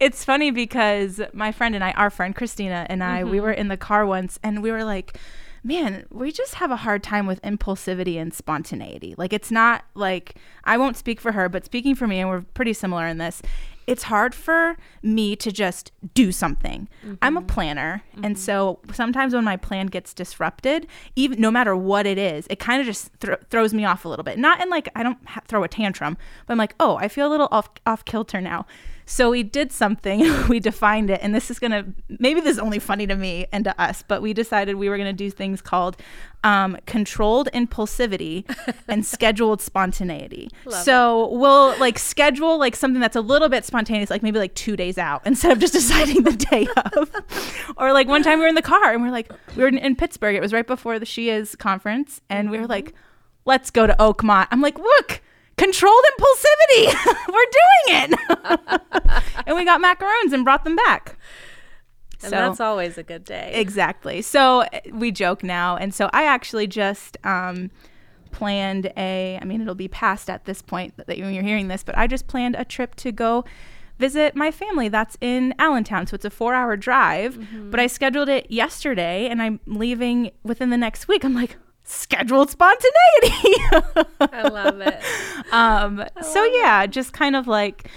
it's 0.00 0.24
funny 0.24 0.50
because 0.50 1.20
my 1.32 1.52
friend 1.52 1.74
and 1.74 1.84
I, 1.84 1.92
our 1.92 2.10
friend 2.10 2.34
Christina 2.34 2.86
and 2.88 3.04
I, 3.04 3.24
we 3.24 3.40
were 3.40 3.52
in 3.52 3.68
the 3.68 3.76
car 3.76 4.06
once 4.06 4.38
and 4.42 4.62
we 4.62 4.70
were 4.70 4.84
like, 4.84 5.18
man, 5.64 6.06
we 6.10 6.32
just 6.32 6.54
have 6.56 6.70
a 6.70 6.76
hard 6.76 7.02
time 7.02 7.26
with 7.26 7.40
impulsivity 7.42 8.20
and 8.20 8.34
spontaneity. 8.34 9.14
Like, 9.16 9.32
it's 9.32 9.50
not 9.50 9.84
like, 9.94 10.36
I 10.64 10.76
won't 10.76 10.96
speak 10.96 11.20
for 11.20 11.32
her, 11.32 11.48
but 11.48 11.64
speaking 11.64 11.94
for 11.94 12.06
me, 12.06 12.20
and 12.20 12.28
we're 12.28 12.42
pretty 12.54 12.72
similar 12.72 13.06
in 13.06 13.18
this, 13.18 13.42
it's 13.86 14.04
hard 14.04 14.34
for 14.34 14.76
me 15.02 15.34
to 15.36 15.50
just 15.50 15.90
do 16.14 16.30
something. 16.30 16.88
I'm 17.20 17.36
a 17.36 17.40
mm-hmm. 17.40 17.46
planner. 17.48 18.02
And 18.14 18.36
mm-hmm. 18.36 18.36
so 18.36 18.78
sometimes 18.92 19.34
when 19.34 19.44
my 19.44 19.56
plan 19.56 19.86
gets 19.86 20.14
disrupted, 20.14 20.86
even 21.16 21.40
no 21.40 21.50
matter 21.50 21.74
what 21.74 22.06
it 22.06 22.18
is, 22.18 22.46
it 22.48 22.58
kind 22.58 22.80
of 22.80 22.86
just 22.86 23.12
thro- 23.14 23.38
throws 23.50 23.74
me 23.74 23.84
off 23.84 24.04
a 24.04 24.08
little 24.08 24.22
bit. 24.22 24.38
Not 24.38 24.60
in 24.60 24.70
like, 24.70 24.88
I 24.94 25.02
don't 25.02 25.18
ha- 25.26 25.42
throw 25.48 25.64
a 25.64 25.68
tantrum, 25.68 26.16
but 26.46 26.52
I'm 26.52 26.58
like, 26.58 26.74
oh, 26.78 26.96
I 26.96 27.08
feel 27.08 27.26
a 27.26 27.30
little 27.30 27.48
off, 27.50 27.70
off 27.84 28.04
kilter 28.04 28.40
now. 28.40 28.66
So 29.06 29.30
we 29.30 29.42
did 29.42 29.72
something, 29.72 30.20
we 30.48 30.60
defined 30.60 31.10
it, 31.10 31.20
and 31.22 31.34
this 31.34 31.50
is 31.50 31.58
gonna 31.58 31.84
maybe 32.18 32.40
this 32.40 32.52
is 32.52 32.58
only 32.58 32.78
funny 32.78 33.06
to 33.06 33.16
me 33.16 33.46
and 33.52 33.64
to 33.64 33.80
us, 33.80 34.02
but 34.06 34.22
we 34.22 34.32
decided 34.32 34.76
we 34.76 34.88
were 34.88 34.98
gonna 34.98 35.12
do 35.12 35.30
things 35.30 35.60
called 35.60 35.96
um, 36.44 36.76
controlled 36.86 37.48
impulsivity 37.54 38.44
and 38.88 39.06
scheduled 39.06 39.60
spontaneity. 39.60 40.50
so 40.82 41.28
we'll 41.32 41.78
like 41.78 41.98
schedule 41.98 42.58
like 42.58 42.74
something 42.74 43.00
that's 43.00 43.16
a 43.16 43.20
little 43.20 43.48
bit 43.48 43.64
spontaneous, 43.64 44.10
like 44.10 44.22
maybe 44.22 44.38
like 44.38 44.54
two 44.54 44.76
days 44.76 44.98
out 44.98 45.22
instead 45.26 45.52
of 45.52 45.58
just 45.58 45.72
deciding 45.72 46.22
the 46.22 46.32
day 46.32 46.66
of. 46.94 47.10
or 47.76 47.92
like 47.92 48.08
one 48.08 48.22
time 48.22 48.38
we 48.38 48.44
were 48.44 48.48
in 48.48 48.54
the 48.54 48.62
car 48.62 48.92
and 48.92 49.02
we 49.02 49.08
are 49.08 49.12
like, 49.12 49.32
we 49.56 49.62
were 49.62 49.68
in, 49.68 49.78
in 49.78 49.96
Pittsburgh. 49.96 50.34
It 50.34 50.42
was 50.42 50.52
right 50.52 50.66
before 50.66 50.98
the 50.98 51.06
She 51.06 51.30
Is 51.30 51.54
conference, 51.56 52.20
and 52.28 52.50
we 52.50 52.58
were 52.58 52.66
like, 52.66 52.94
let's 53.44 53.70
go 53.70 53.86
to 53.86 53.94
Oakmont. 53.98 54.48
I'm 54.50 54.60
like, 54.60 54.78
look. 54.78 55.21
Controlled 55.56 56.02
impulsivity. 56.18 57.16
We're 57.28 57.50
doing 57.52 58.12
it. 58.12 59.22
and 59.46 59.56
we 59.56 59.64
got 59.64 59.80
macaroons 59.80 60.32
and 60.32 60.44
brought 60.44 60.64
them 60.64 60.76
back. 60.76 61.16
and 62.22 62.32
that's 62.32 62.60
always 62.60 62.98
a 62.98 63.02
good 63.02 63.24
day. 63.24 63.50
Exactly. 63.54 64.22
So 64.22 64.62
uh, 64.62 64.80
we 64.92 65.10
joke 65.12 65.42
now. 65.42 65.76
And 65.76 65.94
so 65.94 66.08
I 66.12 66.24
actually 66.24 66.66
just 66.66 67.16
um, 67.24 67.70
planned 68.30 68.92
a, 68.96 69.38
I 69.40 69.44
mean, 69.44 69.60
it'll 69.60 69.74
be 69.74 69.88
past 69.88 70.30
at 70.30 70.46
this 70.46 70.62
point 70.62 70.96
that 70.96 71.06
when 71.08 71.32
you're 71.34 71.42
hearing 71.44 71.68
this, 71.68 71.82
but 71.84 71.96
I 71.98 72.06
just 72.06 72.26
planned 72.26 72.56
a 72.56 72.64
trip 72.64 72.94
to 72.96 73.12
go 73.12 73.44
visit 73.98 74.34
my 74.34 74.50
family 74.50 74.88
that's 74.88 75.16
in 75.20 75.54
Allentown. 75.58 76.06
So 76.06 76.14
it's 76.14 76.24
a 76.24 76.30
four 76.30 76.54
hour 76.54 76.76
drive, 76.76 77.36
Mm-hmm. 77.36 77.70
but 77.70 77.78
I 77.78 77.86
scheduled 77.86 78.28
it 78.28 78.50
yesterday 78.50 79.28
and 79.28 79.40
I'm 79.42 79.60
leaving 79.66 80.30
within 80.42 80.70
the 80.70 80.76
next 80.78 81.06
week. 81.08 81.24
I'm 81.24 81.34
like, 81.34 81.56
scheduled 81.84 82.50
spontaneity. 82.50 83.54
I 84.20 84.48
love 84.50 84.80
it. 84.80 85.00
um, 85.52 86.04
so 86.22 86.44
yeah, 86.44 86.86
just 86.86 87.12
kind 87.12 87.36
of 87.36 87.46
like 87.46 87.88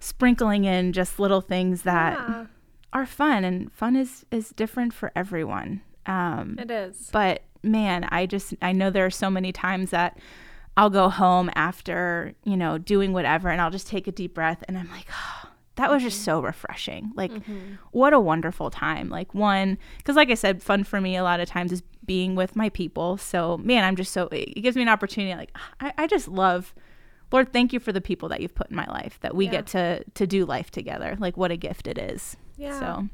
sprinkling 0.00 0.64
in 0.64 0.92
just 0.92 1.18
little 1.18 1.40
things 1.40 1.82
that 1.82 2.14
Yeah, 2.14 2.46
are 2.92 3.06
fun 3.06 3.44
and 3.44 3.72
fun 3.72 3.96
is, 3.96 4.24
is 4.30 4.50
different 4.50 4.92
for 4.94 5.10
everyone. 5.16 5.82
Um, 6.06 6.56
it 6.58 6.70
is. 6.70 7.10
but 7.12 7.42
man 7.60 8.04
i 8.10 8.24
just 8.24 8.54
i 8.62 8.70
know 8.72 8.88
there 8.88 9.04
are 9.04 9.10
so 9.10 9.28
many 9.28 9.50
times 9.52 9.90
that 9.90 10.16
i'll 10.76 10.88
go 10.88 11.08
home 11.10 11.50
after 11.56 12.32
you 12.44 12.56
know 12.56 12.78
doing 12.78 13.12
whatever 13.12 13.48
and 13.50 13.60
i'll 13.60 13.68
just 13.68 13.88
take 13.88 14.06
a 14.06 14.12
deep 14.12 14.32
breath 14.32 14.62
and 14.68 14.78
i'm 14.78 14.88
like 14.92 15.06
oh, 15.12 15.47
that 15.78 15.90
was 15.90 16.02
just 16.02 16.18
mm-hmm. 16.18 16.24
so 16.24 16.40
refreshing. 16.42 17.12
Like 17.14 17.32
mm-hmm. 17.32 17.74
what 17.92 18.12
a 18.12 18.20
wonderful 18.20 18.70
time. 18.70 19.08
Like 19.08 19.34
one 19.34 19.78
because 19.96 20.16
like 20.16 20.30
i 20.30 20.34
said 20.34 20.62
fun 20.62 20.84
for 20.84 21.00
me 21.00 21.16
a 21.16 21.22
lot 21.22 21.40
of 21.40 21.48
times 21.48 21.72
is 21.72 21.82
being 22.04 22.34
with 22.34 22.54
my 22.54 22.68
people. 22.68 23.16
So 23.16 23.56
man 23.58 23.84
i'm 23.84 23.96
just 23.96 24.12
so 24.12 24.28
it 24.32 24.62
gives 24.62 24.76
me 24.76 24.82
an 24.82 24.88
opportunity 24.88 25.34
like 25.34 25.50
ah, 25.56 25.72
i, 25.80 25.92
I 25.98 26.06
just 26.06 26.28
love 26.28 26.74
lord 27.32 27.52
thank 27.52 27.72
you 27.72 27.80
for 27.80 27.92
the 27.92 28.00
people 28.00 28.28
that 28.30 28.40
you've 28.40 28.54
put 28.54 28.70
in 28.70 28.76
my 28.76 28.86
life 28.86 29.18
that 29.20 29.34
we 29.34 29.44
Yeah. 29.46 29.50
get 29.52 29.66
to 29.68 30.04
to 30.04 30.26
do 30.26 30.44
life 30.44 30.70
together. 30.70 31.16
Like 31.18 31.36
what 31.36 31.50
a 31.50 31.56
gift 31.56 31.86
it 31.86 31.98
is. 31.98 32.36
Yeah. 32.56 32.78
so. 32.78 33.08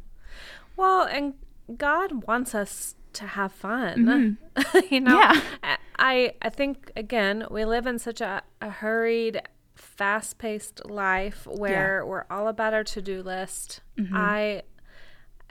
Well, 0.76 1.02
and 1.02 1.34
God 1.76 2.26
wants 2.26 2.54
us 2.54 2.96
to 3.14 3.26
have 3.26 3.52
fun. 3.52 4.38
Mm-hmm. 4.56 4.78
you 4.94 5.00
know, 5.00 5.18
Yeah. 5.18 5.40
I 5.98 6.34
I 6.42 6.50
think 6.50 6.90
again 6.96 7.46
we 7.50 7.64
live 7.64 7.86
in 7.86 7.98
such 7.98 8.20
a, 8.20 8.42
a 8.60 8.70
hurried, 8.70 9.40
fast 9.96 10.38
paced 10.38 10.84
life 10.88 11.46
where 11.46 12.04
we're 12.06 12.24
all 12.30 12.48
about 12.48 12.74
our 12.74 12.84
to 12.84 13.02
do 13.02 13.22
list. 13.22 13.80
Mm-hmm. 13.98 14.16
I, 14.16 14.62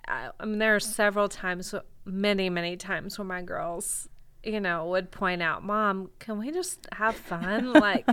I 0.08 0.30
I 0.40 0.46
mean 0.46 0.60
there 0.60 0.76
are 0.76 0.80
several 0.80 1.30
times, 1.30 1.74
many 2.06 2.50
many 2.50 2.78
times, 2.78 3.18
where 3.18 3.26
my 3.26 3.42
girls. 3.42 4.10
You 4.46 4.60
know, 4.60 4.88
would 4.88 5.10
point 5.10 5.42
out, 5.42 5.64
Mom, 5.64 6.10
can 6.20 6.38
we 6.38 6.52
just 6.52 6.86
have 6.92 7.16
fun? 7.16 7.72
like, 7.74 8.06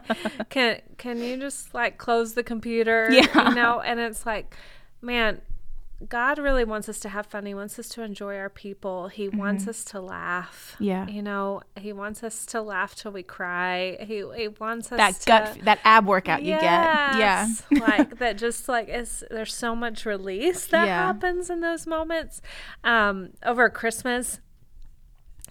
can 0.49 0.81
can 0.97 1.19
you 1.21 1.37
just 1.37 1.75
like 1.75 1.99
close 1.99 2.35
the 2.35 2.45
computer? 2.45 3.09
Yeah. 3.11 3.49
You 3.49 3.55
know, 3.57 3.81
and 3.81 3.99
it's 3.99 4.25
like, 4.25 4.55
man, 5.03 5.41
God 6.09 6.39
really 6.39 6.65
wants 6.65 6.89
us 6.89 6.99
to 7.01 7.09
have 7.11 7.27
fun. 7.27 7.45
He 7.47 7.55
wants 7.55 7.79
us 7.79 7.89
to 7.91 8.03
enjoy 8.03 8.37
our 8.37 8.49
people. 8.49 9.09
He 9.09 9.29
wants 9.29 9.69
us 9.69 9.85
to 9.87 10.01
laugh. 10.01 10.73
Mm-hmm. 10.75 10.85
Yeah. 10.85 11.07
You 11.09 11.23
know, 11.23 11.61
he 11.77 11.93
wants 11.93 12.23
us 12.23 12.47
to 12.47 12.63
laugh 12.63 12.95
till 12.95 13.13
we 13.13 13.23
cry. 13.23 13.99
He 14.01 14.25
he 14.37 14.49
wants 14.49 14.91
us 14.93 14.97
that 14.97 15.15
to 15.21 15.27
gut 15.27 15.59
that 15.65 15.79
ab 15.85 16.07
workout 16.07 16.43
you 16.43 16.53
get 16.55 16.63
yeah 16.63 17.17
Yes. 17.19 17.63
like 17.71 18.19
that 18.19 18.39
just 18.39 18.69
like 18.69 18.89
is 18.89 19.25
there's 19.31 19.55
so 19.55 19.77
much 19.77 20.07
release 20.07 20.67
that 20.69 20.87
Yeah. 20.87 21.07
happens 21.07 21.51
in 21.51 21.61
those 21.61 21.87
moments. 21.87 22.41
Um 22.83 23.31
over 23.45 23.69
Christmas 23.69 24.41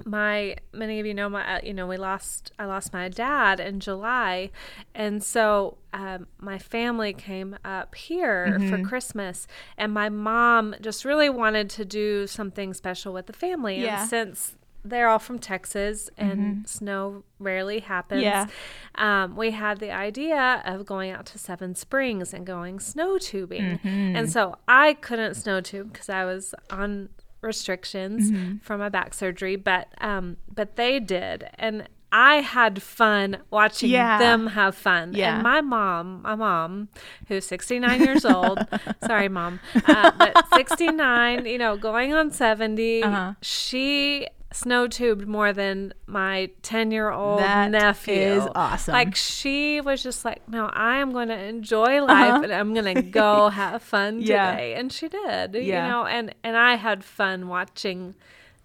my 0.05 0.55
many 0.73 0.99
of 0.99 1.05
you 1.05 1.13
know 1.13 1.29
my 1.29 1.57
uh, 1.57 1.59
you 1.63 1.73
know 1.73 1.87
we 1.87 1.97
lost 1.97 2.51
I 2.57 2.65
lost 2.65 2.93
my 2.93 3.09
dad 3.09 3.59
in 3.59 3.79
July. 3.79 4.51
And 4.95 5.23
so 5.23 5.77
um, 5.93 6.27
my 6.39 6.57
family 6.57 7.13
came 7.13 7.57
up 7.65 7.95
here 7.95 8.59
for 8.69 8.81
Christmas. 8.83 9.47
And 9.77 9.93
my 9.93 10.09
mom 10.09 10.75
just 10.81 11.05
really 11.05 11.29
wanted 11.29 11.69
to 11.71 11.85
do 11.85 12.27
something 12.27 12.73
special 12.73 13.13
with 13.13 13.27
the 13.27 13.33
family. 13.33 13.81
Yeah. 13.81 14.01
and 14.01 14.09
since 14.09 14.55
they're 14.85 15.09
all 15.09 15.19
from 15.19 15.39
Texas 15.39 16.09
and 16.17 16.67
snow 16.67 17.23
rarely 17.37 17.79
happens 17.81 18.21
Yeah. 18.21 18.47
um, 18.95 19.35
we 19.35 19.51
had 19.51 19.79
the 19.81 19.91
idea 19.91 20.61
of 20.65 20.85
going 20.85 21.11
out 21.11 21.25
to 21.27 21.37
Seven 21.37 21.75
Springs 21.75 22.33
and 22.33 22.45
going 22.45 22.79
snow 22.79 23.17
tubing 23.17 23.79
and 23.83 24.31
so 24.31 24.55
I 24.69 24.93
couldn't 24.93 25.35
snow 25.35 25.59
tube 25.59 25.91
because 25.91 26.07
I 26.07 26.23
was 26.23 26.55
on 26.69 27.09
restrictions 27.41 28.31
Mm-hmm. 28.31 28.57
from 28.57 28.79
my 28.79 28.89
back 28.89 29.13
surgery, 29.13 29.55
but 29.55 29.87
um, 30.01 30.37
but 30.53 30.75
they 30.75 30.99
did, 30.99 31.47
and 31.57 31.87
I 32.11 32.37
had 32.37 32.81
fun 32.81 33.37
watching 33.51 33.91
Yeah. 33.91 34.17
them 34.17 34.47
have 34.47 34.73
fun. 34.75 35.13
Yeah. 35.13 35.35
And 35.35 35.43
my 35.43 35.61
mom, 35.61 36.23
my 36.23 36.33
mom, 36.33 36.89
who's 37.27 37.45
69 37.45 38.01
years 38.01 38.25
old, 38.25 38.59
sorry, 39.05 39.29
mom, 39.29 39.59
uh, 39.85 40.11
but 40.17 40.43
69, 40.55 41.45
you 41.45 41.59
know, 41.59 41.77
going 41.77 42.13
on 42.15 42.31
70, 42.31 43.03
Uh-huh. 43.03 43.33
she 43.43 44.25
snow 44.51 44.87
tubed 44.87 45.27
more 45.27 45.53
than 45.53 45.93
my 46.07 46.49
10 46.63 46.89
year 46.91 47.11
old 47.11 47.39
nephew. 47.41 48.13
is 48.15 48.47
awesome. 48.55 48.93
Like 48.93 49.15
she 49.15 49.79
was 49.81 50.01
just 50.01 50.25
like, 50.25 50.47
no, 50.49 50.65
I 50.73 50.97
am 50.97 51.11
going 51.11 51.27
to 51.27 51.37
enjoy 51.37 52.01
life 52.03 52.43
and 52.43 52.51
I'm 52.51 52.73
going 52.73 52.95
to 52.95 53.01
go 53.03 53.49
have 53.61 53.83
fun 53.83 54.15
Uh-huh. 54.17 54.25
Yeah. 54.25 54.51
today. 54.51 54.73
And 54.73 54.91
she 54.91 55.07
did, 55.07 55.53
Yeah. 55.55 55.85
you 55.85 55.91
know, 55.91 56.05
and, 56.05 56.33
and 56.43 56.57
I 56.57 56.75
had 56.75 57.03
fun 57.03 57.47
watching 57.47 58.15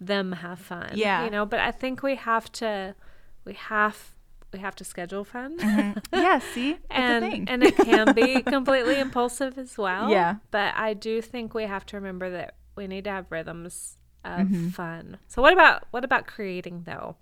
them 0.01 0.33
have 0.33 0.59
fun. 0.59 0.93
Yeah. 0.95 1.25
You 1.25 1.31
know, 1.31 1.45
but 1.45 1.61
I 1.61 1.71
think 1.71 2.03
we 2.03 2.15
have 2.17 2.51
to, 2.53 2.95
we 3.45 3.53
have, 3.55 4.11
we 4.53 4.61
have 4.61 4.75
to 4.77 4.85
schedule 4.85 5.25
fun. 5.25 5.57
yeah 6.13 6.39
see 6.39 6.71
it's 6.71 6.81
a 6.91 6.95
And, 6.95 7.25
thing 7.25 7.49
and 7.49 7.63
it 7.63 7.77
can 7.77 8.15
be 8.15 8.41
completely 8.57 8.99
impulsive 9.01 9.59
as 9.59 9.77
well. 9.77 10.09
Yeah. 10.09 10.37
But 10.51 10.75
I 10.77 10.95
do 10.95 11.21
think 11.21 11.53
we 11.55 11.65
have 11.65 11.85
to 11.87 11.97
remember 11.97 12.31
that 12.31 12.55
we 12.77 12.87
need 12.87 13.05
to 13.05 13.11
have 13.11 13.27
rhythms 13.31 13.99
of 14.25 14.47
Mm-hmm. 14.49 14.69
fun. 14.71 15.19
So 15.29 15.43
what 15.43 15.53
about 15.53 15.85
what 15.91 16.05
about 16.05 16.27
creating 16.27 16.83
though? 16.87 17.17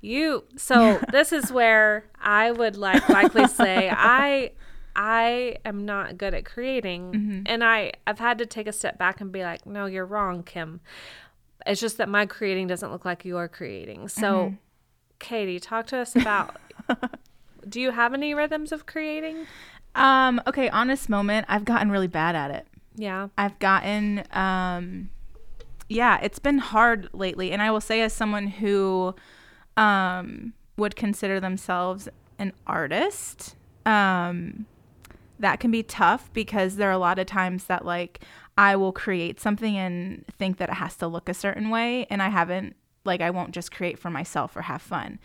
You 0.00 0.44
so 0.56 1.00
this 1.12 1.32
is 1.32 1.52
where 1.52 2.04
I 2.20 2.50
would 2.50 2.76
like 2.76 3.08
likely 3.08 3.46
say 3.48 3.90
I 3.92 4.52
I 4.96 5.56
am 5.64 5.84
not 5.84 6.18
good 6.18 6.34
at 6.34 6.44
creating 6.44 7.12
Mm-hmm. 7.12 7.42
and 7.46 7.62
I 7.64 7.92
I've 8.06 8.18
had 8.18 8.38
to 8.38 8.46
take 8.46 8.66
a 8.66 8.72
step 8.72 8.98
back 8.98 9.20
and 9.20 9.30
be 9.32 9.42
like, 9.42 9.66
"No, 9.66 9.86
you're 9.86 10.06
wrong, 10.06 10.42
Kim." 10.42 10.80
It's 11.66 11.80
just 11.80 11.98
that 11.98 12.08
my 12.08 12.24
creating 12.26 12.68
doesn't 12.68 12.90
look 12.90 13.04
like 13.04 13.24
you're 13.24 13.48
creating. 13.48 14.08
So 14.08 14.46
Mm-hmm. 14.46 14.54
Katie, 15.18 15.58
talk 15.60 15.86
to 15.88 15.98
us 15.98 16.14
about 16.14 16.56
do 17.68 17.80
you 17.80 17.90
have 17.90 18.14
any 18.14 18.34
rhythms 18.34 18.72
of 18.72 18.86
creating? 18.86 19.46
um 19.94 20.40
okay 20.46 20.68
honest 20.68 21.08
moment 21.08 21.46
i've 21.48 21.64
gotten 21.64 21.90
really 21.90 22.06
bad 22.06 22.36
at 22.36 22.50
it 22.50 22.66
Yeah. 22.94 23.28
I've 23.38 23.58
gotten 23.58 24.22
um 24.32 25.08
yeah, 25.88 26.18
it's 26.22 26.38
been 26.38 26.58
hard 26.58 27.08
lately 27.12 27.52
and 27.52 27.62
I 27.62 27.70
will 27.70 27.80
say 27.80 28.00
as 28.02 28.12
someone 28.12 28.46
who 28.48 29.14
um 29.76 30.52
would 30.76 30.96
consider 30.96 31.40
themselves 31.40 32.08
an 32.38 32.52
artist, 32.66 33.56
um 33.86 34.66
that 35.40 35.60
can 35.60 35.70
be 35.70 35.82
tough 35.82 36.30
because 36.32 36.76
there 36.76 36.88
are 36.88 36.92
a 36.92 36.98
lot 36.98 37.18
of 37.18 37.26
times 37.26 37.64
that 37.64 37.84
like 37.84 38.20
I 38.56 38.74
will 38.74 38.92
create 38.92 39.40
something 39.40 39.76
and 39.76 40.24
think 40.36 40.56
that 40.58 40.68
it 40.68 40.74
has 40.74 40.96
to 40.96 41.06
look 41.06 41.28
a 41.28 41.34
certain 41.34 41.70
way 41.70 42.06
and 42.10 42.20
I 42.22 42.28
haven't 42.28 42.74
like 43.04 43.20
I 43.20 43.30
won't 43.30 43.52
just 43.52 43.70
create 43.72 43.98
for 43.98 44.10
myself 44.10 44.56
or 44.56 44.62
have 44.62 44.82
fun. 44.82 45.18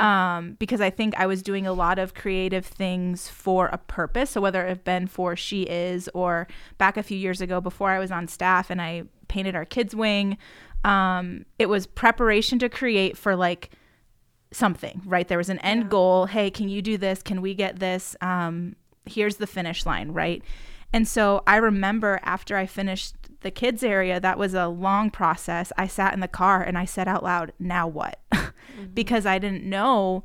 Um, 0.00 0.56
because 0.58 0.80
I 0.80 0.90
think 0.90 1.14
I 1.16 1.26
was 1.26 1.42
doing 1.42 1.66
a 1.66 1.72
lot 1.72 1.98
of 1.98 2.14
creative 2.14 2.64
things 2.66 3.28
for 3.28 3.66
a 3.66 3.76
purpose. 3.78 4.30
So 4.30 4.40
whether 4.40 4.64
it 4.64 4.68
have 4.70 4.82
been 4.82 5.06
for 5.06 5.36
She 5.36 5.62
Is 5.64 6.08
or 6.14 6.48
back 6.78 6.96
a 6.96 7.02
few 7.02 7.18
years 7.18 7.40
ago 7.42 7.60
before 7.60 7.90
I 7.90 7.98
was 7.98 8.10
on 8.10 8.26
staff 8.26 8.70
and 8.70 8.80
I 8.82 9.04
painted 9.30 9.54
our 9.56 9.64
kids' 9.64 9.96
wing, 9.96 10.36
um, 10.84 11.46
it 11.58 11.70
was 11.70 11.86
preparation 11.86 12.58
to 12.58 12.68
create 12.68 13.16
for 13.16 13.34
like 13.34 13.70
something, 14.52 15.00
right? 15.06 15.28
There 15.28 15.38
was 15.38 15.48
an 15.48 15.60
end 15.60 15.90
goal. 15.90 16.26
Hey, 16.26 16.50
can 16.50 16.68
you 16.68 16.82
do 16.82 16.98
this? 16.98 17.22
Can 17.22 17.40
we 17.40 17.54
get 17.54 17.78
this? 17.78 18.16
Um, 18.20 18.76
here's 19.06 19.36
the 19.36 19.46
finish 19.46 19.86
line, 19.86 20.10
right? 20.12 20.42
And 20.92 21.06
so 21.06 21.42
I 21.46 21.56
remember 21.56 22.20
after 22.22 22.56
I 22.56 22.66
finished 22.66 23.14
the 23.40 23.50
kids 23.50 23.82
area, 23.82 24.20
that 24.20 24.38
was 24.38 24.54
a 24.54 24.66
long 24.66 25.10
process. 25.10 25.72
I 25.78 25.86
sat 25.86 26.12
in 26.12 26.20
the 26.20 26.28
car 26.28 26.62
and 26.62 26.76
I 26.76 26.84
said 26.84 27.08
out 27.08 27.22
loud, 27.22 27.52
now 27.58 27.86
what? 27.86 28.18
because 28.94 29.24
I 29.24 29.38
didn't 29.38 29.64
know, 29.64 30.24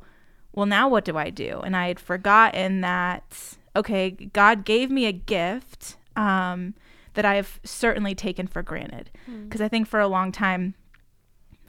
well, 0.52 0.66
now 0.66 0.88
what 0.88 1.04
do 1.04 1.16
I 1.16 1.30
do? 1.30 1.60
And 1.64 1.76
I 1.76 1.88
had 1.88 2.00
forgotten 2.00 2.80
that, 2.80 3.56
okay, 3.76 4.10
God 4.10 4.64
gave 4.64 4.90
me 4.90 5.06
a 5.06 5.12
gift 5.12 5.96
um, 6.16 6.74
that 7.16 7.24
I've 7.24 7.60
certainly 7.64 8.14
taken 8.14 8.46
for 8.46 8.62
granted. 8.62 9.10
Because 9.44 9.60
I 9.60 9.68
think 9.68 9.88
for 9.88 10.00
a 10.00 10.06
long 10.06 10.30
time, 10.32 10.74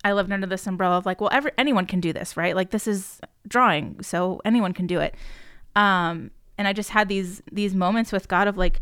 I 0.05 0.13
lived 0.13 0.31
under 0.31 0.45
this 0.45 0.67
umbrella 0.67 0.97
of 0.97 1.05
like, 1.05 1.19
well, 1.19 1.29
every, 1.33 1.51
anyone 1.57 1.85
can 1.85 1.99
do 1.99 2.13
this, 2.13 2.37
right? 2.37 2.55
Like 2.55 2.69
this 2.69 2.87
is 2.87 3.19
drawing, 3.47 4.01
so 4.03 4.39
anyone 4.45 4.73
can 4.73 4.85
do 4.87 4.99
it. 4.99 5.15
Um, 5.75 6.31
and 6.57 6.67
I 6.67 6.73
just 6.73 6.91
had 6.91 7.07
these 7.07 7.41
these 7.51 7.73
moments 7.73 8.11
with 8.11 8.27
God 8.27 8.47
of 8.47 8.57
like, 8.57 8.79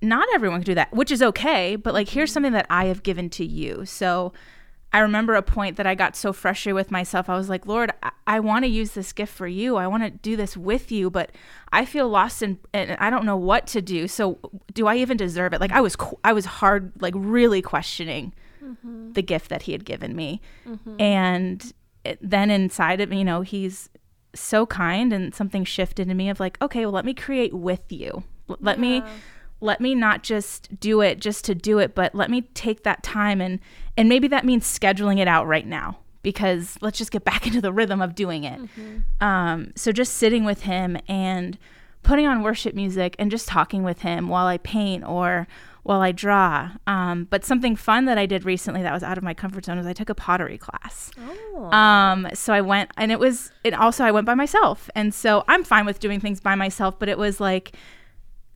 not 0.00 0.26
everyone 0.34 0.60
can 0.60 0.66
do 0.66 0.74
that, 0.74 0.92
which 0.92 1.10
is 1.10 1.22
okay, 1.22 1.76
but 1.76 1.94
like 1.94 2.08
here's 2.08 2.32
something 2.32 2.52
that 2.52 2.66
I 2.70 2.86
have 2.86 3.02
given 3.02 3.28
to 3.30 3.44
you. 3.44 3.84
So 3.84 4.32
I 4.92 5.00
remember 5.00 5.34
a 5.34 5.42
point 5.42 5.76
that 5.76 5.86
I 5.86 5.94
got 5.94 6.16
so 6.16 6.32
frustrated 6.32 6.74
with 6.74 6.90
myself. 6.90 7.28
I 7.28 7.36
was 7.36 7.48
like, 7.48 7.66
Lord, 7.66 7.92
I, 8.02 8.10
I 8.26 8.40
want 8.40 8.64
to 8.64 8.70
use 8.70 8.92
this 8.92 9.12
gift 9.12 9.32
for 9.32 9.46
you. 9.46 9.76
I 9.76 9.86
want 9.86 10.02
to 10.02 10.10
do 10.10 10.36
this 10.36 10.56
with 10.56 10.90
you, 10.90 11.10
but 11.10 11.30
I 11.72 11.84
feel 11.84 12.08
lost 12.08 12.40
and, 12.40 12.58
and 12.72 12.92
I 12.92 13.10
don't 13.10 13.26
know 13.26 13.36
what 13.36 13.66
to 13.68 13.82
do. 13.82 14.08
So 14.08 14.38
do 14.72 14.86
I 14.86 14.96
even 14.96 15.16
deserve 15.16 15.52
it? 15.52 15.60
Like 15.60 15.72
I 15.72 15.80
was, 15.80 15.96
I 16.24 16.32
was 16.32 16.46
hard, 16.46 16.92
like 17.00 17.14
really 17.16 17.60
questioning 17.60 18.32
mm-hmm. 18.64 19.12
the 19.12 19.22
gift 19.22 19.50
that 19.50 19.62
he 19.62 19.72
had 19.72 19.84
given 19.84 20.16
me. 20.16 20.40
Mm-hmm. 20.66 21.00
And 21.00 21.72
it, 22.04 22.18
then 22.22 22.50
inside 22.50 23.00
of 23.02 23.10
me, 23.10 23.18
you 23.18 23.24
know, 23.24 23.42
he's 23.42 23.90
so 24.34 24.64
kind 24.64 25.12
and 25.12 25.34
something 25.34 25.64
shifted 25.64 26.08
in 26.08 26.16
me 26.16 26.30
of 26.30 26.40
like, 26.40 26.56
okay, 26.62 26.86
well, 26.86 26.92
let 26.92 27.04
me 27.04 27.14
create 27.14 27.52
with 27.52 27.90
you 27.90 28.24
L- 28.48 28.58
let 28.60 28.78
me 28.78 29.02
let 29.60 29.80
me 29.80 29.94
not 29.94 30.22
just 30.22 30.78
do 30.78 31.00
it 31.00 31.18
just 31.18 31.44
to 31.46 31.54
do 31.54 31.78
it, 31.78 31.94
but 31.94 32.14
let 32.14 32.30
me 32.30 32.42
take 32.42 32.84
that 32.84 33.02
time 33.02 33.40
and 33.40 33.58
and 33.98 34.08
maybe 34.08 34.28
that 34.28 34.46
means 34.46 34.64
scheduling 34.64 35.18
it 35.18 35.28
out 35.28 35.46
right 35.46 35.66
now 35.66 35.98
because 36.22 36.78
let's 36.80 36.96
just 36.96 37.10
get 37.10 37.24
back 37.24 37.46
into 37.48 37.60
the 37.60 37.72
rhythm 37.72 38.00
of 38.00 38.14
doing 38.14 38.44
it. 38.44 38.60
Um, 39.20 39.72
so 39.74 39.92
just 39.92 40.14
sitting 40.14 40.44
with 40.44 40.62
him 40.62 40.96
and 41.08 41.58
putting 42.02 42.26
on 42.26 42.42
worship 42.42 42.74
music 42.74 43.16
and 43.18 43.30
just 43.30 43.48
talking 43.48 43.82
with 43.82 44.02
him 44.02 44.28
while 44.28 44.46
I 44.46 44.58
paint 44.58 45.04
or 45.04 45.48
while 45.82 46.00
I 46.00 46.12
draw. 46.12 46.70
Um, 46.86 47.26
but 47.28 47.44
something 47.44 47.74
fun 47.74 48.04
that 48.04 48.18
I 48.18 48.26
did 48.26 48.44
recently 48.44 48.82
that 48.82 48.92
was 48.92 49.02
out 49.02 49.18
of 49.18 49.24
my 49.24 49.34
comfort 49.34 49.64
zone 49.64 49.78
was 49.78 49.86
I 49.86 49.94
took 49.94 50.10
a 50.10 50.14
pottery 50.14 50.58
class. 50.58 51.10
Oh. 51.18 51.72
Um, 51.72 52.28
so 52.34 52.52
I 52.52 52.60
went, 52.60 52.90
and 52.96 53.10
it 53.10 53.18
was, 53.18 53.50
it 53.64 53.74
also, 53.74 54.04
I 54.04 54.10
went 54.10 54.26
by 54.26 54.34
myself. 54.34 54.88
And 54.94 55.12
so 55.12 55.44
I'm 55.48 55.64
fine 55.64 55.86
with 55.86 55.98
doing 55.98 56.20
things 56.20 56.40
by 56.40 56.54
myself, 56.54 56.98
but 56.98 57.08
it 57.08 57.18
was 57.18 57.40
like 57.40 57.72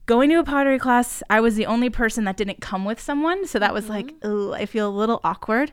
going 0.05 0.29
to 0.29 0.39
a 0.39 0.43
pottery 0.43 0.79
class. 0.79 1.23
I 1.29 1.39
was 1.39 1.55
the 1.55 1.65
only 1.65 1.89
person 1.89 2.23
that 2.25 2.37
didn't 2.37 2.61
come 2.61 2.85
with 2.85 2.99
someone. 2.99 3.47
So 3.47 3.59
that 3.59 3.73
was 3.73 3.89
like, 3.89 4.13
oh, 4.23 4.53
I 4.53 4.65
feel 4.65 4.87
a 4.87 4.91
little 4.91 5.21
awkward. 5.23 5.71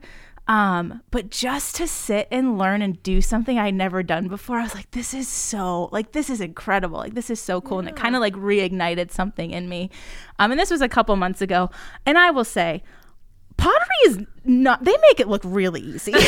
Um, 0.49 1.03
but 1.13 1.31
just 1.31 1.77
to 1.77 1.87
sit 1.87 2.27
and 2.33 2.59
learn 2.59 2.83
and 2.83 3.01
do 3.05 3.21
something 3.21 3.57
I'd 3.59 3.75
never 3.75 4.03
done 4.03 4.27
before, 4.27 4.59
I 4.59 4.65
was 4.65 4.75
like, 4.75 4.91
this 4.91 5.15
is 5.15 5.29
so, 5.29 5.89
like, 5.93 6.11
this 6.11 6.29
is 6.29 6.41
incredible. 6.41 6.99
Like, 6.99 7.15
this 7.15 7.31
is 7.31 7.41
so 7.41 7.61
cool. 7.61 7.79
And 7.79 7.89
it 7.89 7.95
kind 7.95 8.17
of 8.17 8.21
like 8.21 8.35
reignited 8.35 9.13
something 9.13 9.53
in 9.53 9.69
me. 9.69 9.91
Um, 10.41 10.51
and 10.51 10.59
this 10.59 10.71
was 10.71 10.81
a 10.81 10.89
couple 10.89 11.15
months 11.15 11.41
ago. 11.41 11.71
And 12.05 12.19
I 12.19 12.31
will 12.31 12.45
say, 12.45 12.83
pottery 13.61 13.97
is 14.07 14.19
not 14.45 14.83
they 14.85 14.97
make 15.09 15.21
it 15.21 15.29
look 15.29 15.43
really 15.45 15.81
easy. 15.81 16.14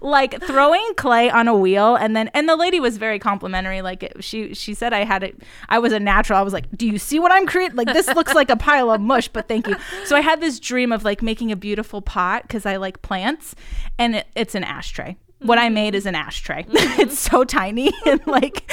Like 0.00 0.40
throwing 0.42 0.86
clay 0.96 1.30
on 1.30 1.48
a 1.48 1.56
wheel 1.56 1.96
and 1.96 2.14
then 2.14 2.28
and 2.34 2.48
the 2.48 2.56
lady 2.56 2.78
was 2.78 2.98
very 2.98 3.18
complimentary 3.18 3.80
like 3.82 4.02
it, 4.02 4.22
she 4.22 4.54
she 4.54 4.74
said 4.74 4.92
i 4.92 5.04
had 5.04 5.22
it 5.22 5.42
i 5.68 5.78
was 5.78 5.92
a 5.92 6.00
natural 6.00 6.38
i 6.38 6.42
was 6.42 6.52
like 6.52 6.70
do 6.76 6.86
you 6.86 6.98
see 6.98 7.18
what 7.18 7.32
i'm 7.32 7.46
creating 7.46 7.76
like 7.76 7.88
this 7.88 8.06
looks 8.08 8.34
like 8.34 8.50
a 8.50 8.56
pile 8.56 8.90
of 8.90 9.00
mush 9.00 9.28
but 9.28 9.48
thank 9.48 9.66
you. 9.66 9.76
So 10.04 10.16
i 10.16 10.20
had 10.20 10.40
this 10.40 10.60
dream 10.60 10.92
of 10.92 11.04
like 11.04 11.22
making 11.22 11.50
a 11.52 11.56
beautiful 11.56 12.02
pot 12.02 12.42
because 12.42 12.66
i 12.66 12.76
like 12.76 13.02
plants 13.02 13.54
and 13.98 14.16
it, 14.16 14.26
it's 14.34 14.54
an 14.54 14.64
ashtray 14.64 15.16
what 15.44 15.58
I 15.58 15.68
made 15.68 15.94
is 15.94 16.06
an 16.06 16.14
ashtray. 16.14 16.64
it's 16.70 17.18
so 17.18 17.44
tiny 17.44 17.92
and 18.06 18.26
like 18.26 18.64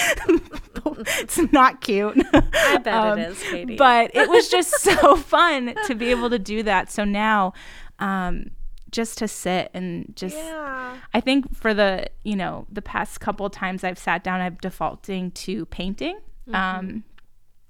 it's 0.85 1.37
not 1.51 1.81
cute. 1.81 2.17
I 2.33 2.77
bet 2.77 2.93
Um, 2.93 3.19
it 3.19 3.29
is, 3.29 3.43
Katie. 3.43 3.75
But 3.75 4.11
it 4.15 4.29
was 4.29 4.49
just 4.49 4.71
so 4.81 5.15
fun 5.15 5.75
to 5.85 5.95
be 5.95 6.07
able 6.11 6.29
to 6.29 6.39
do 6.39 6.63
that. 6.63 6.91
So 6.91 7.03
now, 7.03 7.53
um, 7.99 8.51
just 8.89 9.17
to 9.19 9.27
sit 9.27 9.71
and 9.73 10.13
just, 10.15 10.35
yeah. 10.35 10.97
I 11.13 11.21
think 11.21 11.55
for 11.55 11.73
the, 11.73 12.07
you 12.23 12.35
know, 12.35 12.65
the 12.71 12.81
past 12.81 13.19
couple 13.21 13.49
times 13.49 13.83
I've 13.83 13.99
sat 13.99 14.23
down, 14.23 14.41
I'm 14.41 14.57
defaulting 14.61 15.31
to 15.31 15.65
painting. 15.67 16.19
Um, 16.53 17.03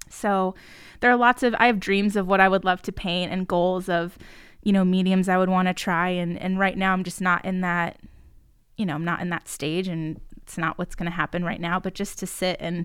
so 0.08 0.54
there 1.00 1.10
are 1.10 1.16
lots 1.16 1.42
of, 1.42 1.54
I 1.58 1.66
have 1.66 1.78
dreams 1.78 2.16
of 2.16 2.26
what 2.26 2.40
I 2.40 2.48
would 2.48 2.64
love 2.64 2.82
to 2.82 2.92
paint 2.92 3.30
and 3.30 3.46
goals 3.46 3.88
of, 3.88 4.18
you 4.64 4.72
know, 4.72 4.84
mediums 4.84 5.28
I 5.28 5.38
would 5.38 5.48
want 5.48 5.68
to 5.68 5.74
try. 5.74 6.08
And, 6.08 6.36
and 6.38 6.58
right 6.58 6.76
now 6.76 6.92
I'm 6.92 7.04
just 7.04 7.20
not 7.20 7.44
in 7.44 7.60
that, 7.60 7.98
you 8.82 8.86
know, 8.86 8.94
I'm 8.96 9.04
not 9.04 9.20
in 9.20 9.30
that 9.30 9.46
stage 9.46 9.86
and 9.86 10.20
it's 10.42 10.58
not 10.58 10.76
what's 10.76 10.96
going 10.96 11.08
to 11.08 11.14
happen 11.16 11.44
right 11.44 11.60
now, 11.60 11.78
but 11.78 11.94
just 11.94 12.18
to 12.18 12.26
sit 12.26 12.56
and 12.58 12.84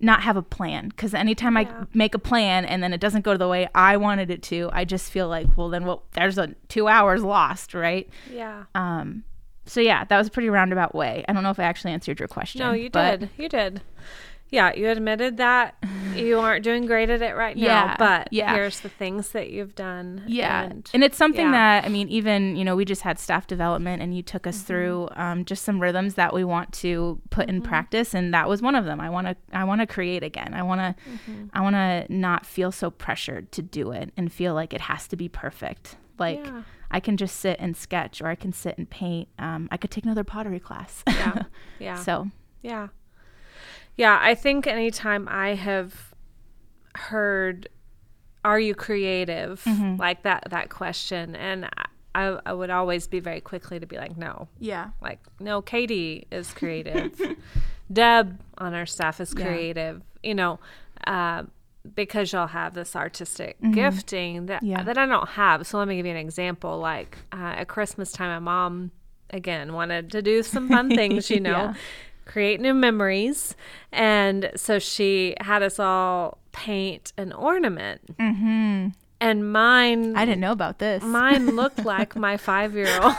not 0.00 0.22
have 0.24 0.36
a 0.36 0.42
plan. 0.42 0.88
Because 0.88 1.14
anytime 1.14 1.56
Yeah. 1.56 1.60
I 1.82 1.86
make 1.94 2.16
a 2.16 2.18
plan 2.18 2.64
and 2.64 2.82
then 2.82 2.92
it 2.92 3.00
doesn't 3.00 3.22
go 3.24 3.36
the 3.36 3.46
way 3.46 3.68
I 3.72 3.96
wanted 3.96 4.28
it 4.28 4.42
to, 4.44 4.70
I 4.72 4.84
just 4.84 5.12
feel 5.12 5.28
like, 5.28 5.46
well, 5.56 5.68
then 5.68 5.84
well, 5.84 6.02
there's 6.14 6.36
a 6.36 6.48
two 6.66 6.88
hours 6.88 7.22
lost, 7.22 7.74
right? 7.74 8.10
Yeah. 8.28 8.64
Um, 8.74 9.22
so 9.66 9.80
yeah, 9.80 10.02
that 10.04 10.18
was 10.18 10.26
a 10.26 10.30
pretty 10.32 10.48
roundabout 10.48 10.96
way. 10.96 11.24
I 11.28 11.32
don't 11.32 11.44
know 11.44 11.50
if 11.50 11.60
I 11.60 11.64
actually 11.64 11.92
answered 11.92 12.18
your 12.18 12.26
question. 12.26 12.58
No, 12.58 12.72
you 12.72 12.88
did. 12.88 13.30
You 13.38 13.48
did. 13.48 13.82
Yeah, 14.50 14.74
you 14.74 14.88
admitted 14.88 15.36
that 15.36 15.76
you 16.16 16.38
aren't 16.40 16.64
doing 16.64 16.84
great 16.86 17.08
at 17.08 17.22
it 17.22 17.36
right 17.36 17.56
now, 17.56 17.62
Yeah, 17.64 17.96
but 17.98 18.28
yeah. 18.32 18.52
here's 18.54 18.80
the 18.80 18.88
things 18.88 19.28
that 19.30 19.50
you've 19.50 19.74
done. 19.76 20.24
Yeah. 20.26 20.62
And, 20.64 20.90
And, 20.92 21.04
it's 21.04 21.16
something 21.16 21.46
yeah. 21.46 21.80
that, 21.80 21.84
I 21.84 21.88
mean, 21.88 22.08
even, 22.08 22.56
you 22.56 22.64
know, 22.64 22.74
we 22.74 22.84
just 22.84 23.02
had 23.02 23.18
staff 23.18 23.46
development 23.46 24.02
and 24.02 24.14
you 24.16 24.22
took 24.22 24.42
Mm-hmm. 24.42 24.48
us 24.48 24.62
through 24.62 25.08
um, 25.14 25.44
just 25.44 25.64
some 25.64 25.80
rhythms 25.80 26.14
that 26.14 26.34
we 26.34 26.42
want 26.44 26.72
to 26.74 27.20
put 27.30 27.48
in 27.48 27.56
Mm-hmm. 27.60 27.68
practice. 27.68 28.12
And 28.14 28.34
that 28.34 28.48
was 28.48 28.60
one 28.60 28.74
of 28.74 28.84
them. 28.86 29.00
I 29.00 29.08
want 29.08 29.28
to, 29.28 29.36
I 29.52 29.62
want 29.64 29.80
to 29.82 29.86
create 29.86 30.22
again. 30.24 30.52
I 30.52 30.62
want 30.64 30.80
to, 30.80 31.02
Mm-hmm. 31.10 31.44
I 31.52 31.60
want 31.60 31.76
to 31.76 32.06
not 32.12 32.44
feel 32.44 32.72
so 32.72 32.90
pressured 32.90 33.52
to 33.52 33.62
do 33.62 33.92
it 33.92 34.12
and 34.16 34.32
feel 34.32 34.52
like 34.54 34.74
it 34.74 34.80
has 34.82 35.06
to 35.08 35.16
be 35.16 35.28
perfect. 35.28 35.96
Like 36.18 36.44
Yeah. 36.44 36.62
I 36.90 36.98
can 36.98 37.16
just 37.16 37.36
sit 37.36 37.56
and 37.60 37.76
sketch 37.76 38.20
or 38.20 38.26
I 38.26 38.34
can 38.34 38.52
sit 38.52 38.76
and 38.78 38.90
paint. 38.90 39.28
Um, 39.38 39.68
I 39.70 39.76
could 39.76 39.92
take 39.92 40.02
another 40.04 40.24
pottery 40.24 40.58
class. 40.58 41.04
yeah. 41.06 41.42
Yeah. 41.78 41.94
so 41.94 42.30
Yeah. 42.62 42.88
Yeah, 44.00 44.18
I 44.20 44.34
think 44.34 44.66
anytime 44.66 45.28
I 45.30 45.54
have 45.54 46.14
heard 46.94 47.68
are 48.44 48.58
you 48.58 48.74
creative? 48.74 49.62
Mm-hmm. 49.64 49.96
Like 49.96 50.22
that 50.22 50.44
that 50.50 50.70
question 50.70 51.36
and 51.36 51.68
I, 52.14 52.38
I 52.46 52.52
would 52.54 52.70
always 52.70 53.06
be 53.06 53.20
very 53.20 53.40
quickly 53.40 53.78
to 53.78 53.86
be 53.86 53.96
like 53.96 54.16
no. 54.16 54.48
yeah. 54.58 54.90
Like 55.02 55.20
no, 55.38 55.60
Katie 55.62 56.26
is 56.30 56.50
creative. 56.60 57.12
Deb 57.92 58.40
on 58.58 58.74
our 58.74 58.86
staff 58.86 59.20
is 59.20 59.34
Yeah. 59.36 59.44
creative. 59.46 60.02
You 60.22 60.34
know, 60.34 60.60
uh, 61.06 61.44
because 61.94 62.32
y'all 62.32 62.46
have 62.46 62.74
this 62.74 62.94
artistic 62.96 63.56
gifting 63.72 64.46
that 64.46 64.62
Mm-hmm. 64.62 64.70
Yeah. 64.72 64.82
that 64.82 64.98
I 64.98 65.06
don't 65.06 65.28
have. 65.30 65.66
So 65.66 65.78
let 65.78 65.88
me 65.88 65.96
give 65.96 66.06
you 66.06 66.12
an 66.12 66.18
example. 66.18 66.78
Like 66.78 67.18
uh, 67.32 67.54
at 67.60 67.68
Christmas 67.68 68.10
time, 68.12 68.30
my 68.30 68.38
mom 68.38 68.90
again 69.30 69.72
wanted 69.74 70.10
to 70.12 70.22
do 70.22 70.42
some 70.42 70.68
fun 70.68 70.88
things. 71.00 71.30
You 71.30 71.40
know, 71.40 71.50
Yeah. 71.50 71.74
Create 72.30 72.60
new 72.60 72.74
memories, 72.74 73.56
and 73.92 74.52
so 74.54 74.78
she 74.78 75.34
had 75.40 75.62
us 75.62 75.78
all 75.78 76.38
paint 76.52 77.12
an 77.18 77.32
ornament. 77.32 78.16
Mm-hmm. 78.18 78.88
And 79.22 79.52
mine 79.52 80.16
I 80.16 80.24
didn't 80.24 80.40
know 80.40 80.52
about 80.52 80.78
this. 80.78 81.02
Mine 81.02 81.46
looked 81.56 81.84
like 81.84 82.16
my 82.16 82.38
five 82.38 82.74
year 82.74 82.88
old 83.02 83.14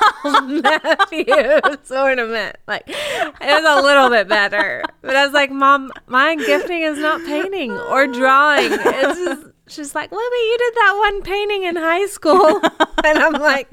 nephew's 0.50 1.92
ornament. 1.92 2.56
Like 2.68 2.84
it 2.88 3.36
was 3.42 3.80
a 3.80 3.84
little 3.84 4.10
bit 4.10 4.28
better. 4.28 4.84
But 5.02 5.16
I 5.16 5.26
was 5.26 5.34
like, 5.34 5.52
Mom, 5.52 5.92
my 6.08 6.36
gifting 6.36 6.82
is 6.82 6.98
not 6.98 7.24
painting 7.26 7.72
or 7.72 8.08
drawing. 8.08 8.70
It's 8.72 9.20
just 9.20 9.46
she's 9.72 9.96
like, 9.96 10.12
Libby, 10.12 10.22
you 10.22 10.58
did 10.60 10.74
that 10.76 10.96
one 10.98 11.22
painting 11.24 11.64
in 11.64 11.76
high 11.76 12.06
school. 12.08 12.62
And 13.04 13.18
I'm 13.18 13.34
like, 13.34 13.68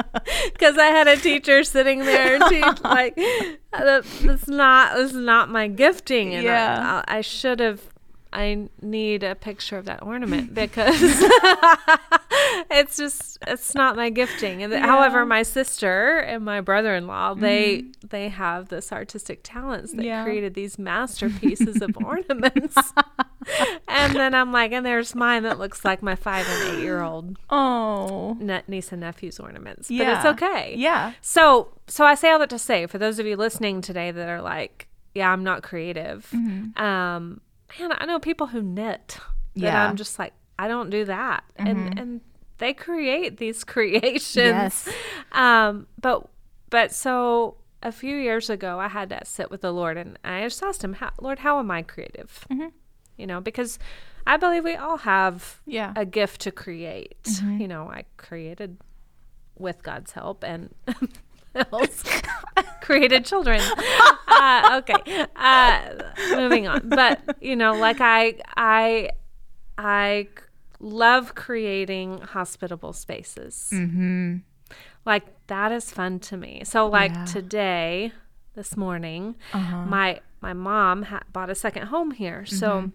because 0.54 0.78
I 0.78 0.86
had 0.86 1.06
a 1.06 1.16
teacher 1.18 1.62
sitting 1.62 1.98
there 1.98 2.36
and 2.36 2.44
she's 2.48 2.80
like, 2.82 3.14
"That- 3.72 4.04
that's 4.22 4.48
not 4.48 4.96
that's 4.96 5.12
not 5.12 5.50
my 5.50 5.68
gifting. 5.68 6.34
And 6.34 6.44
Yeah. 6.44 7.02
I, 7.06 7.18
I 7.18 7.20
should 7.20 7.60
have 7.60 7.82
I 8.32 8.68
need 8.82 9.22
a 9.22 9.34
picture 9.34 9.78
of 9.78 9.86
that 9.86 10.02
ornament 10.02 10.54
because 10.62 10.96
it's 12.70 12.96
just 12.96 13.38
it's 13.46 13.74
not 13.74 13.96
my 13.96 14.10
gifting. 14.10 14.62
And 14.62 14.72
however, 14.74 15.24
my 15.24 15.42
sister 15.42 16.18
and 16.18 16.44
my 16.44 16.60
brother-in-law 16.60 17.34
they 17.34 17.84
they 18.08 18.28
have 18.28 18.68
this 18.68 18.92
artistic 18.92 19.40
talents 19.42 19.92
that 19.92 19.98
Mm-hmm. 19.98 20.06
Yeah. 20.06 20.24
created 20.24 20.54
these 20.54 20.78
masterpieces 20.78 21.82
of 21.82 21.96
ornaments. 22.04 22.76
and 23.88 24.14
then 24.14 24.34
I'm 24.34 24.52
like, 24.52 24.72
and 24.72 24.84
there's 24.86 25.14
mine 25.14 25.42
that 25.42 25.58
looks 25.58 25.84
like 25.84 26.02
my 26.02 26.14
five 26.14 26.46
and 26.48 26.76
eight 26.78 26.82
year 26.82 27.02
old 27.02 27.36
oh. 27.50 28.36
ne- 28.40 28.62
niece 28.68 28.92
and 28.92 29.00
nephew's 29.00 29.40
ornaments. 29.40 29.90
Yeah. 29.90 30.04
But 30.04 30.16
it's 30.16 30.42
okay. 30.42 30.74
Yeah. 30.76 31.12
So 31.20 31.72
so 31.86 32.04
I 32.04 32.14
say 32.14 32.30
all 32.30 32.38
that 32.38 32.50
to 32.50 32.58
say 32.58 32.86
for 32.86 32.98
those 32.98 33.18
of 33.18 33.26
you 33.26 33.36
listening 33.36 33.80
today 33.80 34.10
that 34.10 34.28
are 34.28 34.42
like, 34.42 34.86
yeah, 35.14 35.30
I'm 35.32 35.42
not 35.42 35.62
creative. 35.62 36.28
Mm-hmm. 36.34 36.80
Um, 36.82 37.40
man, 37.78 37.92
I 37.96 38.04
know 38.06 38.18
people 38.18 38.46
who 38.48 38.62
knit. 38.62 39.18
Yeah. 39.54 39.70
Mm-hmm. 39.72 39.90
I'm 39.90 39.96
just 39.96 40.18
like, 40.18 40.32
I 40.58 40.68
don't 40.68 40.90
do 40.90 41.04
that, 41.04 41.44
and 41.56 41.98
and 41.98 42.20
they 42.58 42.72
create 42.74 43.36
these 43.38 43.64
creations. 43.74 44.36
Yes. 44.36 44.88
Um, 45.32 45.86
but 46.00 46.28
but 46.70 46.92
so 46.92 47.56
a 47.82 47.92
few 47.92 48.16
years 48.16 48.50
ago, 48.50 48.78
I 48.80 48.88
had 48.88 49.08
to 49.10 49.20
sit 49.24 49.50
with 49.50 49.60
the 49.60 49.72
Lord, 49.72 49.96
and 49.96 50.18
I 50.24 50.42
just 50.42 50.62
asked 50.62 50.82
him, 50.82 50.94
how, 50.94 51.10
Lord, 51.20 51.38
how 51.40 51.58
am 51.60 51.70
I 51.70 51.82
creative? 51.82 52.44
Mhm. 52.50 52.72
You 53.16 53.26
know, 53.26 53.40
because 53.40 53.78
I 54.26 54.36
believe 54.36 54.64
we 54.64 54.74
all 54.74 54.98
have 54.98 55.60
Yeah. 55.64 55.92
a 55.96 56.04
gift 56.04 56.40
to 56.42 56.50
create. 56.50 57.22
Mm-hmm. 57.24 57.60
You 57.60 57.68
know, 57.68 57.88
I 57.88 58.04
created 58.16 58.78
with 59.56 59.82
God's 59.82 60.12
help 60.12 60.42
and 60.44 60.74
else 61.72 62.02
created 62.80 63.24
children. 63.24 63.60
Uh, 64.26 64.80
okay, 64.82 65.26
uh, 65.36 65.80
moving 66.36 66.66
on. 66.68 66.88
But 66.88 67.36
you 67.40 67.56
know, 67.56 67.74
like 67.74 68.00
I, 68.00 68.34
I, 68.56 69.10
I 69.76 70.28
love 70.80 71.34
creating 71.34 72.20
hospitable 72.20 72.92
spaces. 72.92 73.70
Mm-hmm. 73.72 74.36
Like 75.04 75.24
that 75.48 75.72
is 75.72 75.90
fun 75.90 76.18
to 76.20 76.36
me. 76.36 76.62
So 76.64 76.86
like 76.86 77.12
Yeah. 77.14 77.24
today, 77.24 78.12
this 78.54 78.76
morning, 78.76 79.36
Uh-huh. 79.52 79.84
my 79.86 80.20
my 80.40 80.52
mom 80.52 81.02
ha- 81.02 81.22
bought 81.32 81.50
a 81.50 81.54
second 81.54 81.86
home 81.88 82.10
here, 82.12 82.44
so 82.46 82.68
Mm-hmm. 82.68 82.88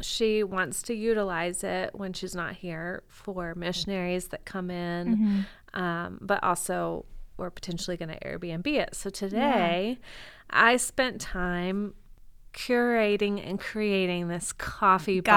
she 0.00 0.42
wants 0.42 0.82
to 0.82 0.94
utilize 0.94 1.62
it 1.64 1.94
when 1.94 2.12
she's 2.12 2.34
not 2.34 2.54
here 2.54 3.02
for 3.08 3.54
missionaries 3.54 4.28
that 4.28 4.44
come 4.44 4.70
in, 4.70 5.16
Mm-hmm. 5.16 5.80
um, 5.82 6.18
but 6.20 6.42
also 6.42 7.04
we're 7.40 7.50
potentially 7.50 7.96
going 7.96 8.10
to 8.10 8.18
Airbnb 8.20 8.66
it. 8.66 8.94
So 8.94 9.10
today, 9.10 9.98
I 10.48 10.76
spent 10.76 11.20
time 11.20 11.94
curating 12.52 13.44
and 13.48 13.58
creating 13.60 14.28
this 14.28 14.52
coffee 14.52 15.20
bar 15.20 15.34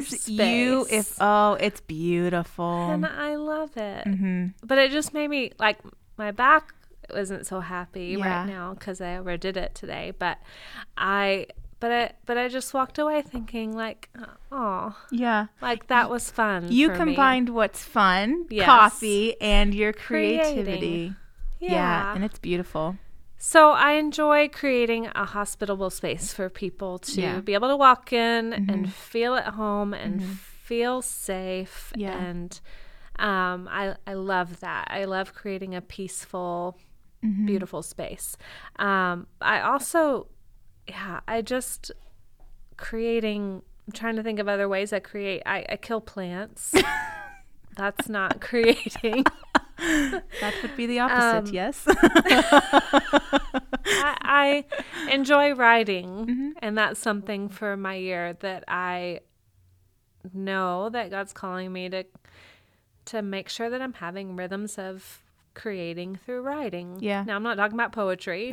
Guys, 0.00 0.28
you 0.28 0.86
if 0.90 1.16
oh, 1.20 1.54
it's 1.60 1.80
beautiful. 1.80 2.90
and 2.90 3.06
I 3.06 3.36
love 3.36 3.76
it. 3.76 4.06
hmm 4.06 4.46
But 4.62 4.78
it 4.78 4.90
just 4.90 5.14
made 5.14 5.28
me 5.28 5.52
like 5.58 5.78
my 6.16 6.30
back 6.32 6.74
wasn't 7.14 7.46
so 7.46 7.60
happy 7.60 8.16
Yeah. 8.18 8.40
right 8.40 8.46
now 8.48 8.74
because 8.74 9.00
I 9.00 9.16
overdid 9.16 9.56
it 9.56 9.74
today. 9.76 10.12
But 10.18 10.38
I, 10.98 11.46
but 11.78 11.92
I, 11.92 12.12
but 12.26 12.36
I 12.36 12.48
just 12.48 12.74
walked 12.74 12.98
away 12.98 13.22
thinking 13.22 13.76
like, 13.76 14.08
oh, 14.50 14.96
Yeah. 15.12 15.46
like 15.60 15.86
that 15.86 16.10
was 16.10 16.30
fun. 16.30 16.72
You 16.72 16.88
for 16.88 16.94
me. 16.94 17.12
combined 17.12 17.50
what's 17.50 17.84
fun, 17.84 18.46
Yes. 18.50 18.66
coffee, 18.66 19.40
and 19.40 19.72
your 19.72 19.92
Creating. 19.92 21.14
Creativity. 21.58 21.74
yeah. 21.74 22.14
and 22.14 22.24
it's 22.24 22.38
beautiful. 22.38 22.96
So 23.38 23.70
I 23.72 23.92
enjoy 23.92 24.48
creating 24.48 25.08
a 25.14 25.24
hospitable 25.26 25.90
space 25.90 26.32
for 26.32 26.48
people 26.48 26.98
to 27.00 27.20
Yeah. 27.20 27.40
be 27.40 27.52
able 27.54 27.68
to 27.68 27.76
walk 27.76 28.12
in 28.12 28.52
Mhm. 28.52 28.72
and 28.72 28.92
feel 28.92 29.34
at 29.34 29.48
home 29.54 29.92
and 29.92 30.20
Mhm. 30.20 30.36
feel 30.38 31.02
safe. 31.02 31.92
Yeah. 31.96 32.16
And 32.16 32.58
um, 33.18 33.68
I 33.70 33.94
I 34.06 34.14
love 34.14 34.60
that. 34.60 34.88
I 34.90 35.04
love 35.04 35.32
creating 35.34 35.74
a 35.74 35.80
peaceful, 35.80 36.78
Mhm. 37.24 37.46
beautiful 37.46 37.82
space. 37.82 38.36
Um, 38.78 39.26
I 39.40 39.60
also, 39.60 40.28
yeah, 40.88 41.20
I 41.28 41.42
just 41.42 41.92
creating. 42.76 43.62
I'm 43.86 43.92
trying 43.92 44.16
to 44.16 44.22
think 44.22 44.38
of 44.38 44.48
other 44.48 44.68
ways 44.68 44.92
I 44.92 44.98
create. 45.00 45.42
I, 45.46 45.64
I 45.68 45.76
kill 45.76 46.00
plants. 46.00 46.74
That's 47.76 48.08
not 48.08 48.40
creating. 48.40 49.24
That 50.40 50.54
would 50.62 50.76
be 50.76 50.86
the 50.86 51.00
opposite, 51.00 51.48
Um, 51.48 51.54
yes. 51.54 51.84
I, 53.88 54.64
I 55.08 55.10
enjoy 55.10 55.54
writing, 55.54 56.26
Mhm. 56.26 56.50
and 56.58 56.76
that's 56.78 56.98
something 57.00 57.48
for 57.48 57.76
my 57.76 57.94
year 57.94 58.34
that 58.40 58.64
I 58.68 59.20
know 60.34 60.88
that 60.90 61.10
God's 61.10 61.32
calling 61.32 61.72
me 61.72 61.88
to 61.90 62.04
to 63.06 63.22
make 63.22 63.48
sure 63.48 63.70
that 63.70 63.80
I'm 63.80 63.92
having 63.92 64.34
rhythms 64.34 64.78
of 64.78 65.22
creating 65.54 66.18
through 66.26 66.40
writing. 66.42 66.98
Yeah. 67.00 67.22
Now 67.24 67.36
I'm 67.36 67.44
not 67.44 67.56
talking 67.56 67.74
about 67.74 67.92
poetry. 67.92 68.50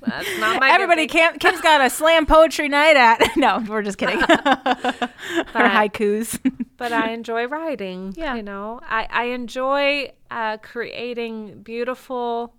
that's 0.00 0.38
not 0.38 0.58
my 0.60 0.70
Everybody. 0.70 1.06
Kim, 1.06 1.38
Kim's 1.38 1.60
got 1.60 1.82
a 1.82 1.90
slam 1.90 2.24
poetry 2.24 2.68
night 2.68 2.96
at. 2.96 3.20
No, 3.36 3.62
we're 3.68 3.82
just 3.82 3.98
kidding. 3.98 4.18
Her 4.20 5.68
haikus. 5.68 6.38
But 6.82 6.92
I 6.92 7.10
enjoy 7.10 7.46
writing. 7.46 8.12
Yeah. 8.16 8.34
You 8.36 8.42
know, 8.42 8.80
I, 8.82 9.06
I 9.10 9.24
enjoy 9.40 10.12
uh, 10.30 10.56
creating 10.58 11.62
beautiful 11.62 12.54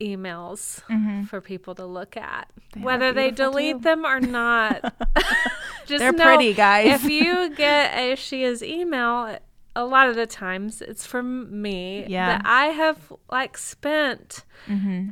emails 0.00 0.82
Mhm. 0.90 1.26
for 1.28 1.40
people 1.40 1.74
to 1.76 1.86
look 1.86 2.16
at, 2.16 2.50
They 2.74 2.80
whether 2.80 3.12
they 3.12 3.30
delete 3.30 3.76
too. 3.78 3.82
them 3.82 4.04
or 4.04 4.20
not. 4.20 4.82
Just 5.86 6.00
They're 6.00 6.12
pretty, 6.12 6.52
guys. 6.52 7.02
if 7.02 7.10
you 7.10 7.54
get 7.54 7.96
a 7.96 8.14
She 8.16 8.42
Is 8.42 8.62
email, 8.62 9.38
a 9.74 9.84
lot 9.84 10.08
of 10.08 10.16
the 10.16 10.26
times 10.26 10.82
it's 10.82 11.06
from 11.06 11.62
me. 11.62 12.04
Yeah. 12.08 12.38
That 12.38 12.42
I 12.44 12.66
have 12.66 13.12
like 13.30 13.56
spent 13.58 14.44
hmm 14.66 15.10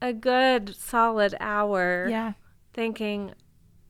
a 0.00 0.12
good 0.12 0.74
solid 0.74 1.34
hour 1.40 2.06
Yeah. 2.10 2.32
thinking 2.74 3.32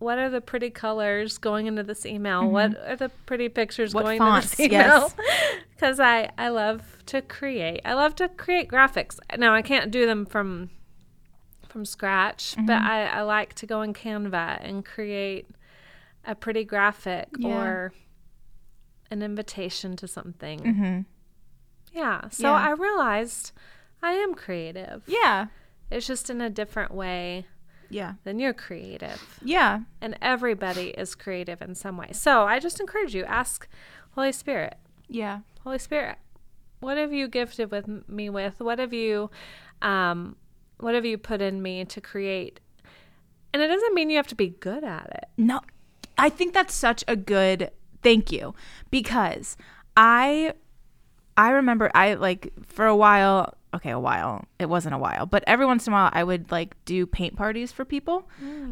what 0.02 0.18
are 0.18 0.28
the 0.30 0.40
pretty 0.40 0.68
colors 0.70 1.38
going 1.38 1.66
into 1.66 1.82
this 1.82 2.04
email 2.04 2.48
what 2.50 2.76
are 2.86 2.96
the 2.96 3.08
pretty 3.26 3.48
pictures 3.48 3.90
Mm-hmm. 3.90 3.96
What 3.96 4.04
going 4.04 4.18
fonts, 4.18 4.52
into 4.58 4.68
this 4.68 4.72
email 4.72 4.98
yes. 5.00 5.14
because 5.74 6.00
i 6.00 6.30
i 6.38 6.48
love 6.48 6.82
to 7.06 7.22
create 7.22 7.80
i 7.84 7.94
love 7.94 8.14
to 8.16 8.28
create 8.28 8.68
graphics 8.68 9.18
now 9.38 9.54
i 9.54 9.62
can't 9.62 9.90
do 9.90 10.06
them 10.06 10.26
from 10.26 10.70
from 11.68 11.84
scratch 11.84 12.54
but 12.56 12.72
Mm-hmm. 12.80 12.86
I, 12.86 13.06
I 13.18 13.22
like 13.22 13.54
to 13.54 13.66
go 13.66 13.82
in 13.82 13.94
canva 13.94 14.58
and 14.62 14.84
create 14.84 15.46
a 16.24 16.34
pretty 16.34 16.64
graphic 16.64 17.28
Yeah. 17.38 17.48
or 17.56 17.92
an 19.10 19.22
invitation 19.22 19.96
to 19.96 20.06
something 20.08 20.58
hmm 20.74 21.00
yeah 21.92 22.28
so 22.30 22.48
Yeah. 22.48 22.68
i 22.68 22.70
realized 22.72 23.52
i 24.02 24.12
am 24.12 24.34
creative 24.34 25.02
Yeah. 25.06 25.46
it's 25.90 26.06
just 26.06 26.30
in 26.30 26.40
a 26.40 26.48
different 26.50 26.92
way 26.94 27.46
Yeah. 27.92 28.14
then 28.24 28.38
you're 28.38 28.55
creative 28.55 29.38
Yeah. 29.42 29.81
and 30.00 30.16
everybody 30.22 30.88
is 30.90 31.14
creative 31.14 31.61
in 31.62 31.74
some 31.74 31.96
way. 31.96 32.09
So 32.12 32.44
I 32.44 32.59
just 32.59 32.81
encourage 32.81 33.14
you 33.14 33.24
ask 33.24 33.68
Holy 34.14 34.33
Spirit, 34.33 34.76
Yeah. 35.09 35.40
Holy 35.64 35.78
Spirit, 35.78 36.16
what 36.81 36.96
have 36.96 37.12
you 37.12 37.28
gifted 37.28 37.70
with 37.70 37.87
me 38.09 38.28
with? 38.31 38.61
What 38.61 38.78
have 38.78 38.92
you 38.92 39.31
um 39.83 40.37
what 40.78 40.94
have 40.94 41.05
you 41.05 41.16
put 41.18 41.40
in 41.40 41.62
me 41.62 41.85
to 41.85 42.00
create? 42.00 42.59
And 43.52 43.62
it 43.62 43.68
doesn't 43.68 43.94
mean 43.94 44.11
you 44.11 44.16
have 44.16 44.26
to 44.28 44.35
be 44.35 44.48
good 44.48 44.83
at 44.83 45.07
it. 45.14 45.24
No, 45.37 45.61
I 46.18 46.28
think 46.31 46.55
that's 46.55 46.74
such 46.74 47.05
a 47.07 47.14
good 47.16 47.70
thank 48.02 48.33
you 48.33 48.55
because 48.90 49.57
I 49.96 50.55
I 51.37 51.50
remember 51.50 51.90
I 51.94 52.14
like 52.14 52.52
for 52.66 52.87
a 52.87 52.96
while, 52.96 53.55
okay, 53.74 53.90
a 53.90 53.98
while. 53.98 54.44
It 54.58 54.66
wasn't 54.68 54.94
a 54.94 54.98
while, 54.98 55.26
but 55.26 55.42
every 55.46 55.66
once 55.66 55.87
in 55.87 55.92
a 55.92 55.96
while 55.96 56.11
I 56.12 56.24
would 56.24 56.50
like 56.50 56.76
do 56.85 57.06
paint 57.06 57.37
parties 57.37 57.72
for 57.72 57.85
people. 57.85 58.28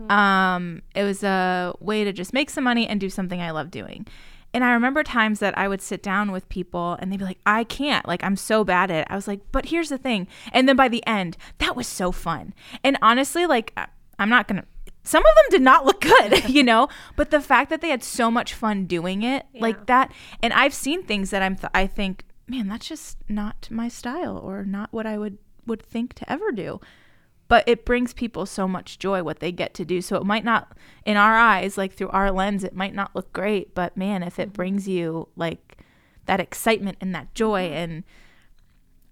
Um 0.09 0.83
it 0.95 1.05
was 1.05 1.23
a 1.23 1.75
way 1.81 2.05
to 2.05 2.13
just 2.13 2.33
make 2.33 2.51
some 2.51 2.65
money 2.65 2.87
and 2.87 3.01
do 3.01 3.11
something 3.11 3.41
I 3.41 3.51
love 3.51 3.71
doing. 3.71 4.07
And 4.53 4.65
I 4.65 4.73
remember 4.73 5.05
times 5.05 5.39
that 5.39 5.57
I 5.57 5.69
would 5.69 5.81
sit 5.81 6.03
down 6.03 6.33
with 6.33 6.49
people 6.49 6.97
and 6.99 7.13
they'd 7.13 7.19
be 7.19 7.25
like, 7.25 7.39
I 7.47 7.63
can't. 7.63 8.05
Like, 8.09 8.25
I'm 8.25 8.35
so 8.35 8.65
bad 8.65 8.91
at 8.91 9.03
it. 9.03 9.07
I 9.09 9.15
was 9.15 9.29
like, 9.29 9.41
but 9.53 9.67
here's 9.67 9.91
the 9.91 9.99
thing. 9.99 10.27
And 10.53 10.69
then 10.69 10.75
by 10.75 10.89
the 10.89 11.07
end, 11.07 11.37
that 11.59 11.77
was 11.77 11.87
so 11.87 12.11
fun. 12.11 12.53
And 12.83 12.99
honestly, 13.01 13.47
like, 13.47 13.73
I'm 14.19 14.29
not 14.29 14.49
going 14.49 14.61
to, 14.61 14.67
some 15.05 15.25
of 15.25 15.37
them 15.37 15.45
did 15.51 15.63
not 15.63 15.87
look 15.87 16.01
good, 16.01 16.49
you 16.51 16.65
know? 16.65 16.89
But 17.15 17.31
the 17.31 17.41
fact 17.41 17.71
that 17.71 17.81
they 17.81 17.91
had 17.91 18.03
so 18.03 18.29
much 18.29 18.53
fun 18.53 18.87
doing 18.87 19.23
it, 19.23 19.47
Yeah. 19.53 19.63
like 19.63 19.87
that. 19.87 20.11
And 20.43 20.53
I've 20.53 20.75
seen 20.75 21.05
things 21.05 21.31
that 21.31 21.43
I'm, 21.43 21.55
th- 21.55 21.71
I 21.73 21.87
think, 21.87 22.25
man, 22.51 22.69
that's 22.69 22.89
just 22.89 23.19
not 23.29 23.69
my 23.71 23.89
style 23.89 24.37
or 24.37 24.65
not 24.65 24.93
what 24.93 25.07
I 25.07 25.17
would, 25.17 25.39
would 25.67 25.83
think 25.83 26.15
to 26.15 26.31
ever 26.31 26.53
do 26.53 26.81
but 27.51 27.65
it 27.67 27.85
brings 27.85 28.13
people 28.13 28.47
so 28.47 28.69
much 28.69 28.97
joy 29.01 29.25
what 29.25 29.41
they 29.41 29.51
get 29.51 29.75
to 29.75 29.85
do. 29.85 30.01
So 30.01 30.15
it 30.17 30.25
might 30.25 30.45
not, 30.45 30.71
in 31.05 31.17
our 31.17 31.37
eyes, 31.37 31.77
like 31.77 31.93
through 31.93 32.11
our 32.11 32.31
lens, 32.31 32.63
it 32.63 32.77
might 32.77 32.95
not 32.95 33.11
look 33.13 33.33
great, 33.33 33.75
but 33.75 33.97
man, 33.97 34.23
if 34.23 34.39
it 34.39 34.51
mm-hmm. 34.51 34.53
brings 34.53 34.87
you 34.87 35.27
like 35.35 35.79
that 36.27 36.39
excitement 36.39 36.99
and 37.01 37.13
that 37.13 37.35
joy 37.35 37.65
mm-hmm. 37.65 37.75
and 37.75 38.05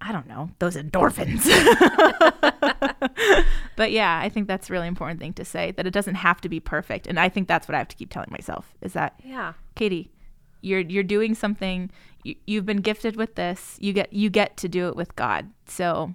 I 0.00 0.12
don't 0.12 0.28
know, 0.28 0.50
those 0.60 0.76
endorphins. 0.76 1.46
but 3.76 3.90
yeah, 3.90 4.20
I 4.22 4.28
think 4.28 4.46
that's 4.46 4.70
a 4.70 4.72
really 4.72 4.86
important 4.86 5.18
thing 5.18 5.32
to 5.32 5.44
say 5.44 5.72
that 5.72 5.88
it 5.88 5.92
doesn't 5.92 6.14
have 6.14 6.40
to 6.42 6.48
be 6.48 6.60
perfect. 6.60 7.08
And 7.08 7.18
I 7.18 7.28
think 7.28 7.48
that's 7.48 7.66
what 7.66 7.74
I 7.74 7.78
have 7.78 7.88
to 7.88 7.96
keep 7.96 8.12
telling 8.12 8.30
myself 8.30 8.72
is 8.80 8.92
that 8.92 9.18
Yeah. 9.24 9.54
Katie, 9.74 10.12
you're 10.60 10.80
you're 10.80 11.02
doing 11.02 11.34
something 11.34 11.90
you, 12.24 12.34
you've 12.46 12.66
been 12.66 12.78
gifted 12.82 13.16
with 13.16 13.34
this. 13.36 13.76
You 13.80 13.92
get 13.92 14.12
you 14.12 14.30
get 14.30 14.56
to 14.58 14.68
do 14.68 14.88
it 14.88 14.96
with 14.96 15.14
God. 15.16 15.50
So 15.66 16.14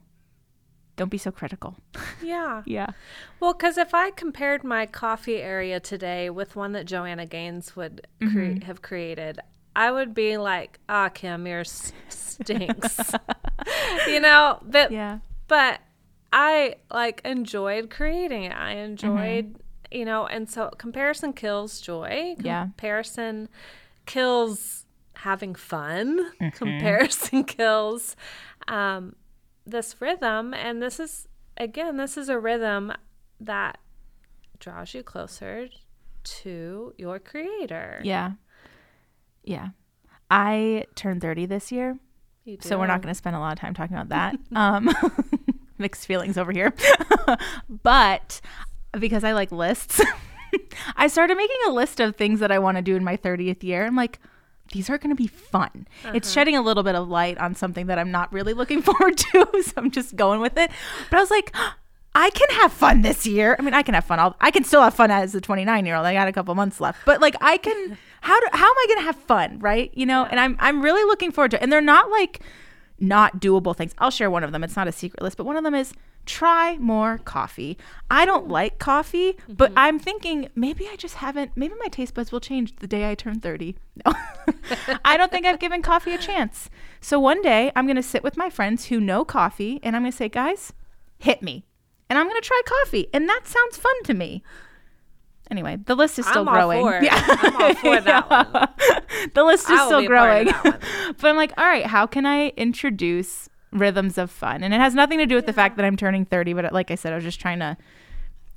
don't 0.96 1.10
be 1.10 1.18
so 1.18 1.32
critical. 1.32 1.76
Yeah. 2.24 2.64
Yeah. 2.66 2.88
Well, 3.42 3.54
because 3.54 3.78
if 3.78 3.94
I 3.94 4.10
compared 4.12 4.64
my 4.64 4.86
coffee 4.86 5.38
area 5.38 5.80
today 5.82 6.30
with 6.30 6.56
one 6.56 6.72
that 6.72 6.86
Joanna 6.86 7.26
Gaines 7.26 7.76
would 7.76 8.08
cre- 8.22 8.64
have 8.64 8.82
created, 8.82 9.40
I 9.76 9.92
would 9.92 10.14
be 10.14 10.38
like, 10.38 10.80
"Ah, 10.88 11.10
Kim, 11.10 11.46
yours 11.46 11.92
stinks." 12.08 13.12
you 14.08 14.20
know, 14.22 14.60
but 14.64 14.92
Yeah. 14.92 15.20
but 15.50 15.82
I 16.32 16.76
like 16.90 17.22
enjoyed 17.26 17.90
creating 17.90 18.44
it. 18.46 18.54
I 18.56 18.72
enjoyed, 18.76 19.58
you 19.92 20.06
know, 20.06 20.26
and 20.28 20.50
so 20.50 20.70
comparison 20.78 21.34
kills 21.34 21.82
joy. 21.82 22.36
Yeah. 22.40 22.64
Comparison 22.64 23.50
kills 24.06 24.86
having 25.16 25.56
fun. 25.56 26.32
Comparison 26.54 27.44
kills 27.46 28.16
um, 28.68 29.16
this 29.66 29.96
rhythm. 30.00 30.54
And 30.54 30.82
this 30.82 31.00
is, 31.00 31.28
again, 31.58 31.98
this 31.98 32.18
is 32.18 32.30
a 32.30 32.40
rhythm 32.40 32.94
that 33.40 33.78
draws 34.60 34.94
you 34.94 35.04
closer 35.04 35.68
to 36.24 36.94
your 36.98 37.20
creator. 37.20 38.02
Yeah. 38.04 38.34
Yeah. 39.44 39.70
I 40.30 40.86
turned 40.96 41.22
30 41.22 41.46
this 41.46 41.72
year, 41.72 41.98
so 42.62 42.80
we're 42.80 42.88
not 42.88 43.02
going 43.02 43.14
to 43.14 43.18
spend 43.18 43.36
a 43.36 43.40
lot 43.40 43.54
of 43.54 43.60
time 43.60 43.74
talking 43.74 43.96
about 43.96 44.10
that. 44.10 44.36
um 44.56 44.90
mixed 45.78 46.06
feelings 46.08 46.38
over 46.38 46.52
here. 46.52 46.74
but 47.84 48.42
because 48.98 49.24
I 49.24 49.34
like 49.34 49.52
lists, 49.52 50.02
I 50.96 51.08
started 51.08 51.38
making 51.38 51.58
a 51.68 51.72
list 51.72 52.00
of 52.00 52.16
things 52.16 52.40
that 52.40 52.52
I 52.52 52.60
want 52.60 52.78
to 52.78 52.82
do 52.82 52.96
in 52.96 53.04
my 53.04 53.18
30th 53.18 53.64
year. 53.64 53.86
I'm 53.86 53.96
like 53.96 54.20
these 54.72 54.90
are 54.90 54.98
going 54.98 55.16
to 55.16 55.16
be 55.16 55.28
fun. 55.28 55.88
It's 56.14 56.28
uh-huh. 56.28 56.34
shedding 56.34 56.56
a 56.56 56.62
little 56.62 56.84
bit 56.84 56.96
of 56.96 57.08
light 57.08 57.38
on 57.38 57.56
something 57.56 57.88
that 57.88 58.00
I'm 58.00 58.12
not 58.12 58.32
really 58.34 58.54
looking 58.54 58.82
forward 58.82 59.18
to, 59.18 59.48
so 59.64 59.72
I'm 59.78 59.92
just 59.92 60.16
going 60.16 60.40
with 60.40 60.58
it. 60.58 60.72
But 61.10 61.18
I 61.18 61.20
was 61.22 61.32
like, 61.32 61.56
I 62.16 62.30
can 62.30 62.48
have 62.62 62.72
fun 62.72 63.02
this 63.02 63.26
year. 63.26 63.56
I 63.58 63.64
mean, 63.64 63.74
I 63.74 63.82
can 63.82 63.96
have 63.96 64.06
fun. 64.06 64.20
I'll, 64.20 64.36
I 64.40 64.52
can 64.52 64.64
still 64.64 64.84
have 64.84 64.94
fun 64.94 65.10
as 65.10 65.34
a 65.34 65.42
29 65.42 65.86
year 65.86 65.96
old. 65.96 66.06
I 66.06 66.14
got 66.14 66.28
a 66.28 66.32
couple 66.32 66.54
months 66.54 66.80
left, 66.80 67.00
but 67.06 67.22
like 67.22 67.36
I 67.42 67.58
can. 67.58 67.98
How 68.24 68.40
do, 68.40 68.48
how 68.54 68.66
am 68.66 68.78
I 68.78 68.86
going 68.88 69.00
to 69.00 69.06
have 69.06 69.18
fun, 69.18 69.60
right? 69.60 69.92
You 69.94 70.06
know, 70.06 70.24
and 70.24 70.40
I'm 70.40 70.56
I'm 70.58 70.82
really 70.82 71.04
looking 71.04 71.30
forward 71.30 71.52
to. 71.52 71.58
it. 71.58 71.62
And 71.62 71.70
they're 71.70 71.82
not 71.82 72.10
like 72.10 72.40
not 72.98 73.42
doable 73.42 73.76
things. 73.76 73.94
I'll 73.98 74.12
share 74.12 74.32
one 74.32 74.46
of 74.46 74.54
them. 74.54 74.64
It's 74.64 74.78
not 74.78 74.88
a 74.88 74.94
secret 74.94 75.22
list, 75.22 75.36
but 75.36 75.46
one 75.46 75.58
of 75.58 75.66
them 75.66 75.76
is 75.76 75.92
try 76.26 76.78
more 76.78 77.20
coffee. 77.20 77.78
I 78.10 78.26
don't 78.26 78.44
mm-hmm. 78.44 78.54
like 78.54 78.80
coffee, 78.80 79.38
but 79.48 79.70
mm-hmm. 79.70 79.80
I'm 79.80 80.00
thinking 80.00 80.50
maybe 80.56 80.88
I 80.88 80.96
just 80.96 81.16
haven't, 81.16 81.52
maybe 81.56 81.74
my 81.80 81.88
taste 81.88 82.14
buds 82.14 82.32
will 82.32 82.40
change 82.40 82.76
the 82.78 82.88
day 82.88 83.10
I 83.10 83.16
turn 83.16 83.40
30. 83.40 83.76
No, 84.06 84.14
I 85.06 85.18
don't 85.18 85.32
think 85.32 85.46
I've 85.46 85.60
given 85.60 85.82
coffee 85.82 86.14
a 86.14 86.18
chance. 86.18 86.70
So 87.02 87.20
one 87.20 87.42
day 87.42 87.72
I'm 87.76 87.86
going 87.86 87.96
to 87.96 88.04
sit 88.04 88.24
with 88.24 88.38
my 88.38 88.50
friends 88.50 88.86
who 88.86 89.00
know 89.00 89.26
coffee 89.26 89.80
and 89.84 89.96
I'm 89.96 90.04
going 90.04 90.12
to 90.12 90.18
say, 90.18 90.30
guys, 90.30 90.74
hit 91.18 91.42
me. 91.42 91.66
And 92.10 92.20
I'm 92.20 92.28
going 92.28 92.42
to 92.42 92.48
try 92.48 92.62
coffee. 92.66 93.08
And 93.14 93.28
that 93.28 93.48
sounds 93.48 93.78
fun 93.78 94.04
to 94.06 94.14
me. 94.14 94.44
Anyway, 95.52 95.78
the 95.86 95.96
list 95.96 96.18
is 96.20 96.26
still 96.26 96.48
I'm 96.48 96.56
growing. 96.56 97.04
it. 97.04 97.10
I'm 97.12 97.62
all 97.62 97.74
for 97.76 98.02
that 98.02 98.30
one. 98.30 99.30
the 99.34 99.44
list 99.44 99.70
is 99.70 99.80
still 99.82 100.00
be 100.00 100.06
a 100.06 100.10
part 100.10 100.48
of 100.48 100.54
growing. 100.64 100.80
but 101.20 101.30
I'm 101.30 101.36
like, 101.36 101.54
all 101.58 101.66
right, 101.66 101.86
how 101.86 102.08
can 102.08 102.26
I 102.26 102.50
introduce 102.50 103.50
rhythms 103.74 104.18
of 104.18 104.32
fun? 104.32 104.64
And 104.64 104.74
it 104.74 104.80
has 104.80 104.94
nothing 104.96 105.18
to 105.20 105.26
do 105.26 105.36
with 105.36 105.46
the 105.46 105.54
fact 105.54 105.76
that 105.78 105.86
I'm 105.86 105.98
turning 105.98 106.26
30, 106.26 106.54
but 106.54 106.72
like 106.74 106.92
I 106.92 106.96
said, 106.96 107.12
I 107.14 107.16
was 107.16 107.24
just 107.24 107.40
trying 107.40 107.60
to 107.60 107.76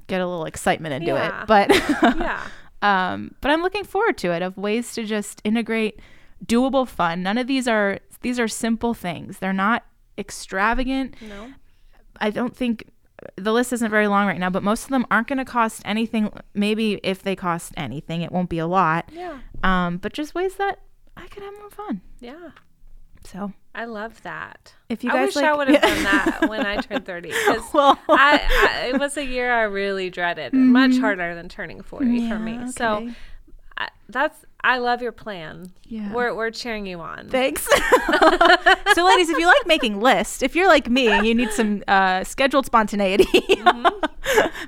get 0.07 0.21
a 0.21 0.27
little 0.27 0.45
excitement 0.45 0.95
into 0.95 1.09
Yeah. 1.09 1.43
it. 1.43 1.47
But 1.47 1.71
Yeah. 2.19 2.47
um 2.83 3.35
but 3.41 3.51
I'm 3.51 3.63
looking 3.63 3.85
forward 3.85 4.19
to 4.19 4.33
it 4.33 4.43
of 4.43 4.57
ways 4.57 4.93
to 4.95 5.05
just 5.05 5.41
integrate 5.45 5.99
doable 6.45 6.87
fun. 6.87 7.23
None 7.23 7.39
of 7.39 7.47
these 7.47 7.67
are 7.67 7.99
these 8.21 8.39
are 8.39 8.47
simple 8.49 8.93
things. 8.95 9.39
They're 9.39 9.53
not 9.53 9.85
extravagant. 10.19 11.15
No. 11.23 11.53
I 12.21 12.31
don't 12.31 12.55
think 12.57 12.91
the 13.37 13.53
list 13.53 13.73
isn't 13.73 13.91
very 13.91 14.07
long 14.09 14.27
right 14.27 14.39
now, 14.39 14.51
but 14.51 14.63
most 14.63 14.85
of 14.85 14.91
them 14.91 15.07
aren't 15.11 15.27
going 15.29 15.39
to 15.39 15.45
cost 15.45 15.81
anything. 15.85 16.31
Maybe 16.55 17.01
if 17.03 17.23
they 17.23 17.35
cost 17.35 17.73
anything, 17.77 18.21
it 18.23 18.31
won't 18.31 18.51
be 18.51 18.59
a 18.59 18.67
lot. 18.67 19.09
Yeah. 19.13 19.39
Um, 19.65 19.97
but 19.97 20.13
just 20.13 20.35
ways 20.35 20.57
that 20.57 20.81
I 21.17 21.27
could 21.29 21.43
have 21.43 21.55
more 21.55 21.71
fun. 21.71 22.03
Yeah. 22.21 22.51
So 23.27 23.53
I 23.75 23.85
love 23.85 24.23
that. 24.23 24.73
if 24.89 25.05
you 25.05 25.11
guys 25.11 25.37
I 25.37 25.41
wish 25.41 25.49
I 25.49 25.55
would 25.55 25.69
have 25.69 25.83
done 25.83 26.03
that 26.05 26.49
when 26.49 26.65
I 26.65 26.77
turned 26.77 27.05
30. 27.05 27.31
'cause 27.31 27.61
well, 27.75 27.99
I, 28.09 28.41
I, 28.83 28.87
it 28.89 28.99
was 28.99 29.17
a 29.17 29.25
year 29.25 29.53
I 29.53 29.63
really 29.63 30.09
dreaded, 30.11 30.53
much 30.55 30.97
harder 30.99 31.35
than 31.35 31.49
turning 31.49 31.83
40 31.83 32.29
for 32.29 32.39
me. 32.39 32.53
Mm-hmm. 32.53 32.69
So. 32.71 33.11
I, 33.79 33.89
that's, 34.09 34.39
I 34.65 34.79
love 34.79 35.03
your 35.03 35.13
plan. 35.13 35.71
Yeah. 35.85 36.11
We're, 36.11 36.35
we're 36.35 36.51
cheering 36.51 36.87
you 36.87 36.99
on. 37.01 37.29
Thanks. 37.29 37.65
so, 38.95 39.05
ladies, 39.05 39.29
if 39.29 39.37
you 39.37 39.47
like 39.47 39.67
making 39.67 40.01
lists, 40.01 40.43
if 40.43 40.57
you're 40.57 40.67
like 40.67 40.89
me 40.89 41.15
you 41.29 41.35
need 41.35 41.51
some 41.51 41.85
uh, 41.87 42.25
scheduled 42.25 42.65
spontaneity, 42.65 43.27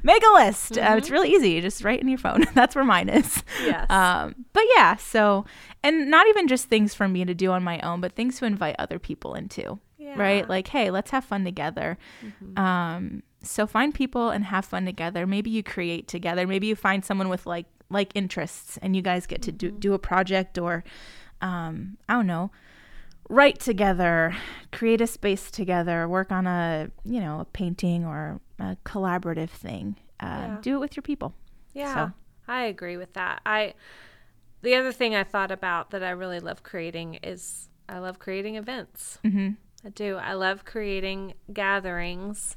make 0.02 0.22
a 0.22 0.34
list. 0.34 0.76
Uh, 0.76 0.96
it's 0.98 1.08
really 1.08 1.32
easy. 1.32 1.52
You 1.52 1.62
just 1.62 1.82
write 1.84 2.02
in 2.02 2.08
your 2.08 2.18
phone. 2.18 2.44
That's 2.54 2.74
where 2.76 2.84
mine 2.84 3.08
is. 3.08 3.42
Yes. 3.64 3.88
Um, 3.90 4.44
but 4.52 4.64
yeah, 4.76 4.96
so, 4.96 5.46
and 5.88 6.10
not 6.10 6.26
even 6.28 6.46
just 6.48 6.68
things 6.68 6.94
for 6.94 7.08
me 7.08 7.24
to 7.24 7.34
do 7.34 7.50
on 7.52 7.62
my 7.62 7.78
own, 7.80 8.00
but 8.00 8.12
things 8.12 8.38
to 8.38 8.44
invite 8.46 8.76
other 8.78 8.98
people 8.98 9.34
into. 9.34 9.78
Right? 10.16 10.48
Like, 10.48 10.68
hey, 10.68 10.90
let's 10.90 11.10
have 11.10 11.24
fun 11.24 11.44
together. 11.44 11.98
Um, 12.56 13.22
so 13.42 13.66
find 13.66 13.94
people 13.94 14.30
and 14.30 14.44
have 14.44 14.64
fun 14.64 14.84
together. 14.84 15.26
Maybe 15.26 15.50
you 15.50 15.62
create 15.62 16.08
together. 16.08 16.46
Maybe 16.46 16.66
you 16.66 16.76
find 16.76 17.04
someone 17.04 17.28
with 17.28 17.46
like 17.46 17.66
like 17.90 18.10
interests 18.14 18.78
and 18.82 18.94
you 18.96 19.00
guys 19.02 19.26
get 19.26 19.40
to 19.42 19.52
do, 19.52 19.70
do 19.70 19.94
a 19.94 19.98
project 19.98 20.58
or 20.58 20.84
um, 21.40 21.96
I 22.08 22.14
don't 22.14 22.26
know, 22.26 22.50
write 23.28 23.58
together, 23.60 24.36
create 24.72 25.00
a 25.00 25.06
space 25.06 25.50
together, 25.50 26.06
work 26.08 26.30
on 26.32 26.46
a, 26.46 26.90
you 27.04 27.20
know, 27.20 27.40
a 27.40 27.44
painting 27.46 28.04
or 28.04 28.40
a 28.58 28.76
collaborative 28.84 29.50
thing. 29.50 29.96
Uh, 30.20 30.26
Yeah. 30.26 30.58
Do 30.62 30.76
it 30.76 30.80
with 30.80 30.96
your 30.96 31.02
people. 31.02 31.34
Yeah, 31.74 31.94
So- 31.94 32.12
I 32.48 32.62
agree 32.64 32.96
with 32.96 33.12
that. 33.14 33.40
I 33.46 33.74
the 34.62 34.74
other 34.74 34.92
thing 34.92 35.14
I 35.14 35.24
thought 35.24 35.50
about 35.50 35.90
that 35.90 36.02
I 36.02 36.10
really 36.10 36.40
love 36.40 36.62
creating 36.62 37.14
is 37.22 37.68
I 37.88 37.98
love 37.98 38.18
creating 38.18 38.56
events. 38.56 39.18
Mm-hmm. 39.24 39.50
I 39.86 39.88
do. 39.90 40.16
I 40.16 40.34
love 40.34 40.64
creating 40.64 41.34
gatherings 41.52 42.56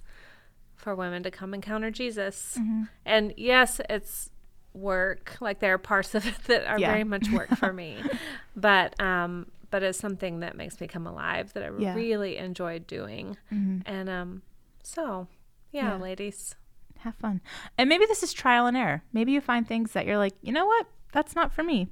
for 0.76 0.96
women 0.96 1.22
to 1.24 1.32
come 1.32 1.54
encounter 1.54 1.92
Jesus. 1.92 2.58
Mm-hmm. 2.60 2.84
And 3.06 3.34
yes, 3.38 3.80
it's 3.90 4.30
work. 4.74 5.38
Like 5.40 5.60
there 5.60 5.74
are 5.74 5.78
parts 5.78 6.16
of 6.16 6.26
it 6.32 6.44
that 6.46 6.66
are 6.68 6.80
Yeah. 6.80 6.88
very 6.92 7.04
much 7.04 7.30
work 7.32 7.50
for 7.56 7.72
me. 7.74 8.04
but 8.56 9.00
um 9.00 9.48
but 9.70 9.84
it's 9.84 9.98
something 10.00 10.42
that 10.42 10.58
makes 10.58 10.82
me 10.82 10.88
come 10.88 11.08
alive 11.08 11.54
that 11.54 11.64
I 11.64 11.70
Yeah. 11.78 11.94
really 11.94 12.38
enjoy 12.38 12.80
doing. 12.80 13.38
And 13.50 14.10
um 14.10 14.42
so 14.84 15.28
yeah, 15.72 15.92
Yeah. 15.92 15.98
ladies. 15.98 16.56
Have 17.00 17.16
fun. 17.16 17.42
And 17.78 17.88
maybe 17.90 18.06
this 18.06 18.22
is 18.24 18.32
trial 18.34 18.66
and 18.68 18.76
error. 18.78 19.04
Maybe 19.14 19.32
you 19.32 19.42
find 19.42 19.68
things 19.68 19.94
that 19.94 20.06
you're 20.06 20.18
like, 20.18 20.34
you 20.42 20.52
know 20.52 20.66
what? 20.66 20.88
That's 21.12 21.36
not 21.36 21.52
for 21.52 21.64
me. 21.64 21.88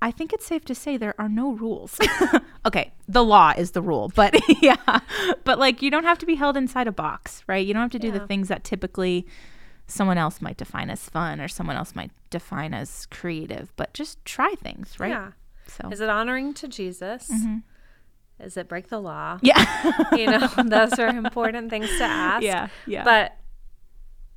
I 0.00 0.10
think 0.10 0.32
it's 0.32 0.44
safe 0.44 0.64
to 0.66 0.74
say 0.74 0.96
there 0.96 1.14
are 1.18 1.28
no 1.28 1.52
rules. 1.52 1.98
okay, 2.66 2.92
the 3.06 3.22
law 3.24 3.52
is 3.56 3.70
the 3.70 3.80
rule, 3.82 4.10
but 4.14 4.34
yeah, 4.62 5.00
but 5.44 5.58
like 5.58 5.80
you 5.80 5.90
don't 5.90 6.04
have 6.04 6.18
to 6.18 6.26
be 6.26 6.34
held 6.34 6.56
inside 6.56 6.88
a 6.88 6.92
box, 6.92 7.44
right? 7.46 7.64
You 7.64 7.72
don't 7.72 7.82
have 7.82 7.92
to 7.92 7.98
do 8.00 8.10
the 8.10 8.26
things 8.26 8.48
that 8.48 8.64
typically 8.64 9.26
someone 9.86 10.18
else 10.18 10.40
might 10.42 10.56
define 10.56 10.90
as 10.90 11.08
fun 11.08 11.40
or 11.40 11.48
someone 11.48 11.76
else 11.76 11.94
might 11.94 12.10
define 12.30 12.74
as 12.74 13.06
creative, 13.06 13.72
but 13.76 13.94
just 13.94 14.24
try 14.24 14.54
things, 14.54 14.98
right? 14.98 15.10
Yeah. 15.10 15.32
So, 15.66 15.88
Is 15.90 16.00
it 16.00 16.08
honoring 16.08 16.54
to 16.54 16.68
Jesus? 16.68 17.30
Mm-hmm. 17.30 17.58
Is 18.44 18.56
it 18.56 18.68
break 18.68 18.88
the 18.88 18.98
law? 19.00 19.38
yeah. 19.40 19.92
You 20.16 20.26
know, 20.26 20.46
those 20.64 20.98
are 20.98 21.08
important 21.08 21.70
things 21.70 21.88
to 21.98 22.04
ask. 22.04 22.42
yeah. 22.42 22.68
Yeah. 22.86 23.04
But 23.04 23.36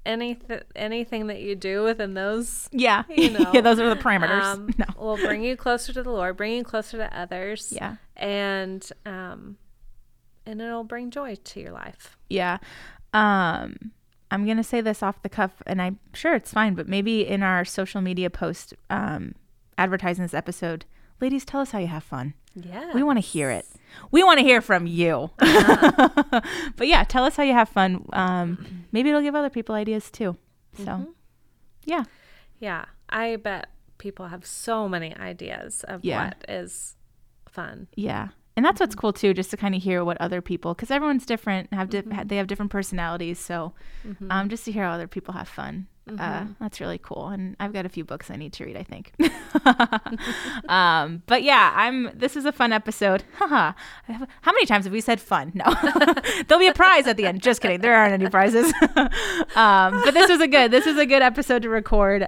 anything 0.06 0.62
anything 0.76 1.28
that 1.28 1.42
you 1.42 1.56
do 1.56 1.84
within 1.84 2.14
those 2.14 2.70
yeah. 2.72 3.04
you 3.10 3.32
know, 3.32 3.50
yeah, 3.54 3.62
those 3.62 3.80
are 3.80 3.90
the 3.90 4.00
parameters. 4.02 4.42
um, 4.42 4.70
no. 4.78 4.86
will 4.98 5.18
bring 5.18 5.44
you 5.44 5.56
closer 5.58 5.92
to 5.94 6.04
the 6.04 6.12
Lord, 6.12 6.38
bring 6.38 6.54
you 6.54 6.64
closer 6.64 6.98
to 6.98 7.18
others. 7.18 7.74
Yeah. 7.76 7.96
And 8.16 8.88
um 9.06 9.58
and 10.46 10.62
it'll 10.62 10.84
bring 10.84 11.10
joy 11.10 11.36
to 11.36 11.60
your 11.60 11.72
life. 11.72 12.18
Yeah. 12.30 12.60
Um 13.14 13.92
I'm 14.32 14.46
to 14.48 14.64
say 14.64 14.82
this 14.82 15.02
off 15.02 15.22
the 15.22 15.30
cuff 15.30 15.62
and 15.66 15.82
I'm 15.82 16.00
sure 16.14 16.36
it's 16.36 16.52
fine, 16.52 16.76
but 16.76 16.88
maybe 16.88 17.26
in 17.26 17.44
our 17.44 17.66
social 17.66 18.02
media 18.02 18.30
post 18.30 18.74
um 18.90 19.36
advertising 19.78 20.24
this 20.24 20.34
episode, 20.34 20.86
ladies 21.20 21.46
tell 21.46 21.62
us 21.62 21.72
how 21.72 21.80
you 21.80 21.88
have 21.88 22.04
fun. 22.04 22.34
Yeah. 22.56 22.94
We 22.94 23.04
want 23.04 23.18
to 23.18 23.22
hear 23.22 23.52
it. 23.52 23.66
We 24.12 24.24
want 24.24 24.40
to 24.40 24.46
hear 24.46 24.62
from 24.62 24.88
you. 24.88 25.30
but 25.40 26.88
yeah, 26.88 27.04
tell 27.04 27.24
us 27.26 27.36
how 27.36 27.44
you 27.44 27.54
have 27.54 27.70
fun. 27.70 28.06
Um 28.14 28.86
maybe 28.92 29.10
it'll 29.10 29.22
give 29.22 29.36
other 29.36 29.50
people 29.50 29.76
ideas 29.76 30.10
too. 30.12 30.38
So 30.84 31.08
yeah. 31.84 32.04
Yeah. 32.60 32.86
I 33.10 33.36
bet 33.38 33.68
people 33.98 34.28
have 34.28 34.46
so 34.46 34.90
many 34.90 35.16
ideas 35.16 35.84
of 35.88 36.04
Yeah. 36.04 36.26
what 36.28 36.46
is 36.50 36.96
fun. 37.48 37.88
Yeah. 37.96 38.30
And 38.58 38.66
that's 38.66 38.80
what's 38.80 38.96
cool 38.96 39.12
too, 39.14 39.34
just 39.34 39.52
to 39.52 39.58
kind 39.58 39.76
of 39.76 39.84
hear 39.84 40.04
what 40.06 40.16
other 40.22 40.42
people, 40.42 40.74
because 40.74 40.90
everyone's 40.90 41.26
different, 41.26 41.74
have 41.74 41.90
di- 41.90 42.02
they 42.24 42.38
have 42.38 42.48
different 42.48 42.72
personalities. 42.72 43.38
So, 43.38 43.74
um, 44.30 44.48
just 44.48 44.64
to 44.66 44.72
hear 44.72 44.86
how 44.86 44.92
other 44.92 45.08
people 45.10 45.34
have 45.34 45.50
fun, 45.50 45.88
uh, 46.20 46.46
that's 46.60 46.80
really 46.80 47.00
cool. 47.00 47.30
And 47.30 47.56
I've 47.60 47.74
got 47.74 47.86
a 47.86 47.90
few 47.90 48.06
books 48.06 48.30
I 48.30 48.36
need 48.36 48.54
to 48.54 48.66
read, 48.66 48.78
I 48.78 48.84
think. 48.84 49.14
um, 50.70 51.24
but 51.26 51.44
yeah, 51.44 51.74
I'm. 51.76 52.12
This 52.14 52.36
is 52.36 52.46
a 52.46 52.52
fun 52.52 52.72
episode. 52.72 53.24
Haha. 53.36 53.74
how 54.42 54.52
many 54.52 54.66
times 54.66 54.86
have 54.86 54.94
we 54.94 55.02
said 55.02 55.20
fun? 55.20 55.52
No, 55.56 55.66
there'll 56.48 56.60
be 56.60 56.68
a 56.68 56.74
prize 56.74 57.08
at 57.08 57.18
the 57.18 57.26
end. 57.26 57.42
Just 57.42 57.62
kidding. 57.62 57.82
There 57.82 57.96
aren't 57.96 58.14
any 58.14 58.30
prizes. 58.30 58.72
um, 59.56 60.02
but 60.04 60.14
this 60.14 60.30
was 60.30 60.42
a 60.42 60.48
good. 60.48 60.72
This 60.72 60.86
is 60.86 60.98
a 60.98 61.06
good 61.06 61.24
episode 61.24 61.64
to 61.64 61.70
record. 61.70 62.24
Uh, 62.24 62.26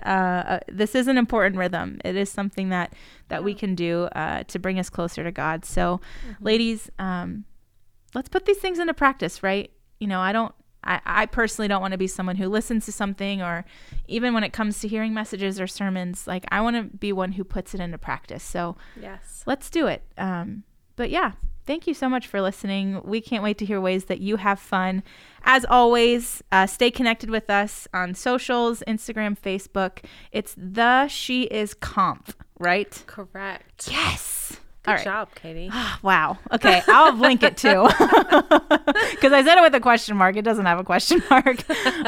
uh, 0.47 0.59
this 0.67 0.95
is 0.95 1.07
an 1.07 1.17
important 1.17 1.57
rhythm. 1.57 1.99
It 2.03 2.15
is 2.15 2.29
something 2.29 2.69
that 2.69 2.93
that 3.29 3.43
we 3.43 3.53
can 3.53 3.75
do 3.75 4.03
uh, 4.13 4.43
to 4.43 4.59
bring 4.59 4.79
us 4.79 4.89
closer 4.89 5.23
to 5.23 5.31
God. 5.31 5.65
So, 5.65 6.01
ladies, 6.41 6.89
um, 6.97 7.45
let's 8.15 8.29
put 8.29 8.45
these 8.45 8.57
things 8.57 8.79
into 8.79 8.93
practice, 8.93 9.43
right? 9.43 9.71
You 9.99 10.07
know, 10.07 10.19
I 10.19 10.31
don't. 10.31 10.53
I, 10.87 11.01
I 11.05 11.25
personally 11.27 11.67
don't 11.67 11.81
want 11.81 11.91
to 11.91 11.97
be 11.97 12.07
someone 12.07 12.37
who 12.37 12.47
listens 12.47 12.85
to 12.85 12.91
something 12.91 13.41
or 13.41 13.65
even 14.07 14.33
when 14.33 14.43
it 14.43 14.53
comes 14.53 14.79
to 14.79 14.87
hearing 14.87 15.13
messages 15.13 15.59
or 15.59 15.67
sermons, 15.67 16.25
like 16.25 16.45
I 16.49 16.61
want 16.61 16.75
to 16.77 16.97
be 16.97 17.11
one 17.13 17.33
who 17.33 17.43
puts 17.43 17.73
it 17.75 17.79
into 17.81 17.97
practice. 17.97 18.43
So 18.43 18.77
Yes. 18.99 19.43
let's 19.45 19.69
do 19.69 19.87
it. 19.87 20.03
Um, 20.17 20.63
but 20.95 21.09
yeah, 21.11 21.33
thank 21.65 21.85
you 21.85 21.93
so 21.93 22.07
much 22.09 22.25
for 22.25 22.41
listening. 22.41 23.01
We 23.03 23.21
can't 23.21 23.43
wait 23.43 23.57
to 23.59 23.65
hear 23.65 23.79
ways 23.81 24.05
that 24.05 24.19
you 24.19 24.37
have 24.37 24.59
fun. 24.59 25.03
As 25.43 25.65
always, 25.65 26.41
uh, 26.51 26.65
stay 26.67 26.89
connected 26.89 27.29
with 27.29 27.49
us 27.49 27.87
on 27.93 28.15
socials, 28.15 28.81
Instagram, 28.87 29.37
Facebook. 29.37 30.03
It's 30.31 30.55
the 30.57 31.07
She 31.07 31.43
Is 31.43 31.73
Comp, 31.73 32.33
right? 32.59 33.03
Correct. 33.05 33.89
Yes. 33.91 34.59
Good 34.87 34.91
All 34.91 34.95
right. 34.95 35.03
job, 35.03 35.29
Katie. 35.35 35.69
Wow. 36.01 36.37
Okay. 36.53 36.81
I'll 36.87 37.13
link 37.13 37.43
it 37.43 37.57
too. 37.57 37.87
Because 39.11 39.33
I 39.33 39.43
said 39.43 39.57
it 39.57 39.61
with 39.61 39.73
a 39.75 39.79
question 39.79 40.15
mark. 40.15 40.35
It 40.37 40.43
doesn't 40.43 40.65
have 40.65 40.79
a 40.79 40.83
question 40.83 41.21
mark. 41.29 41.63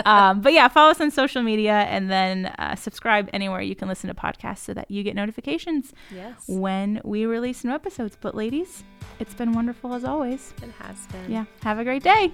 Um, 0.05 0.41
but 0.41 0.53
yeah, 0.53 0.67
follow 0.67 0.91
us 0.91 1.01
on 1.01 1.11
social 1.11 1.41
media 1.41 1.73
and 1.73 2.09
then 2.09 2.47
uh, 2.57 2.75
subscribe 2.75 3.29
anywhere 3.33 3.61
you 3.61 3.75
can 3.75 3.87
listen 3.87 4.07
to 4.09 4.13
podcasts 4.13 4.59
so 4.59 4.73
that 4.75 4.89
you 4.91 5.03
get 5.03 5.15
notifications 5.15 5.93
Yes. 6.13 6.43
when 6.47 7.01
we 7.03 7.25
release 7.25 7.63
new 7.63 7.71
episodes. 7.71 8.17
But 8.19 8.35
ladies, 8.35 8.83
it's 9.19 9.33
been 9.33 9.53
wonderful 9.53 9.93
as 9.93 10.03
always. 10.03 10.53
It 10.61 10.71
has 10.79 11.05
been. 11.07 11.31
Yeah. 11.31 11.45
Have 11.63 11.79
a 11.79 11.83
great 11.83 12.03
day. 12.03 12.31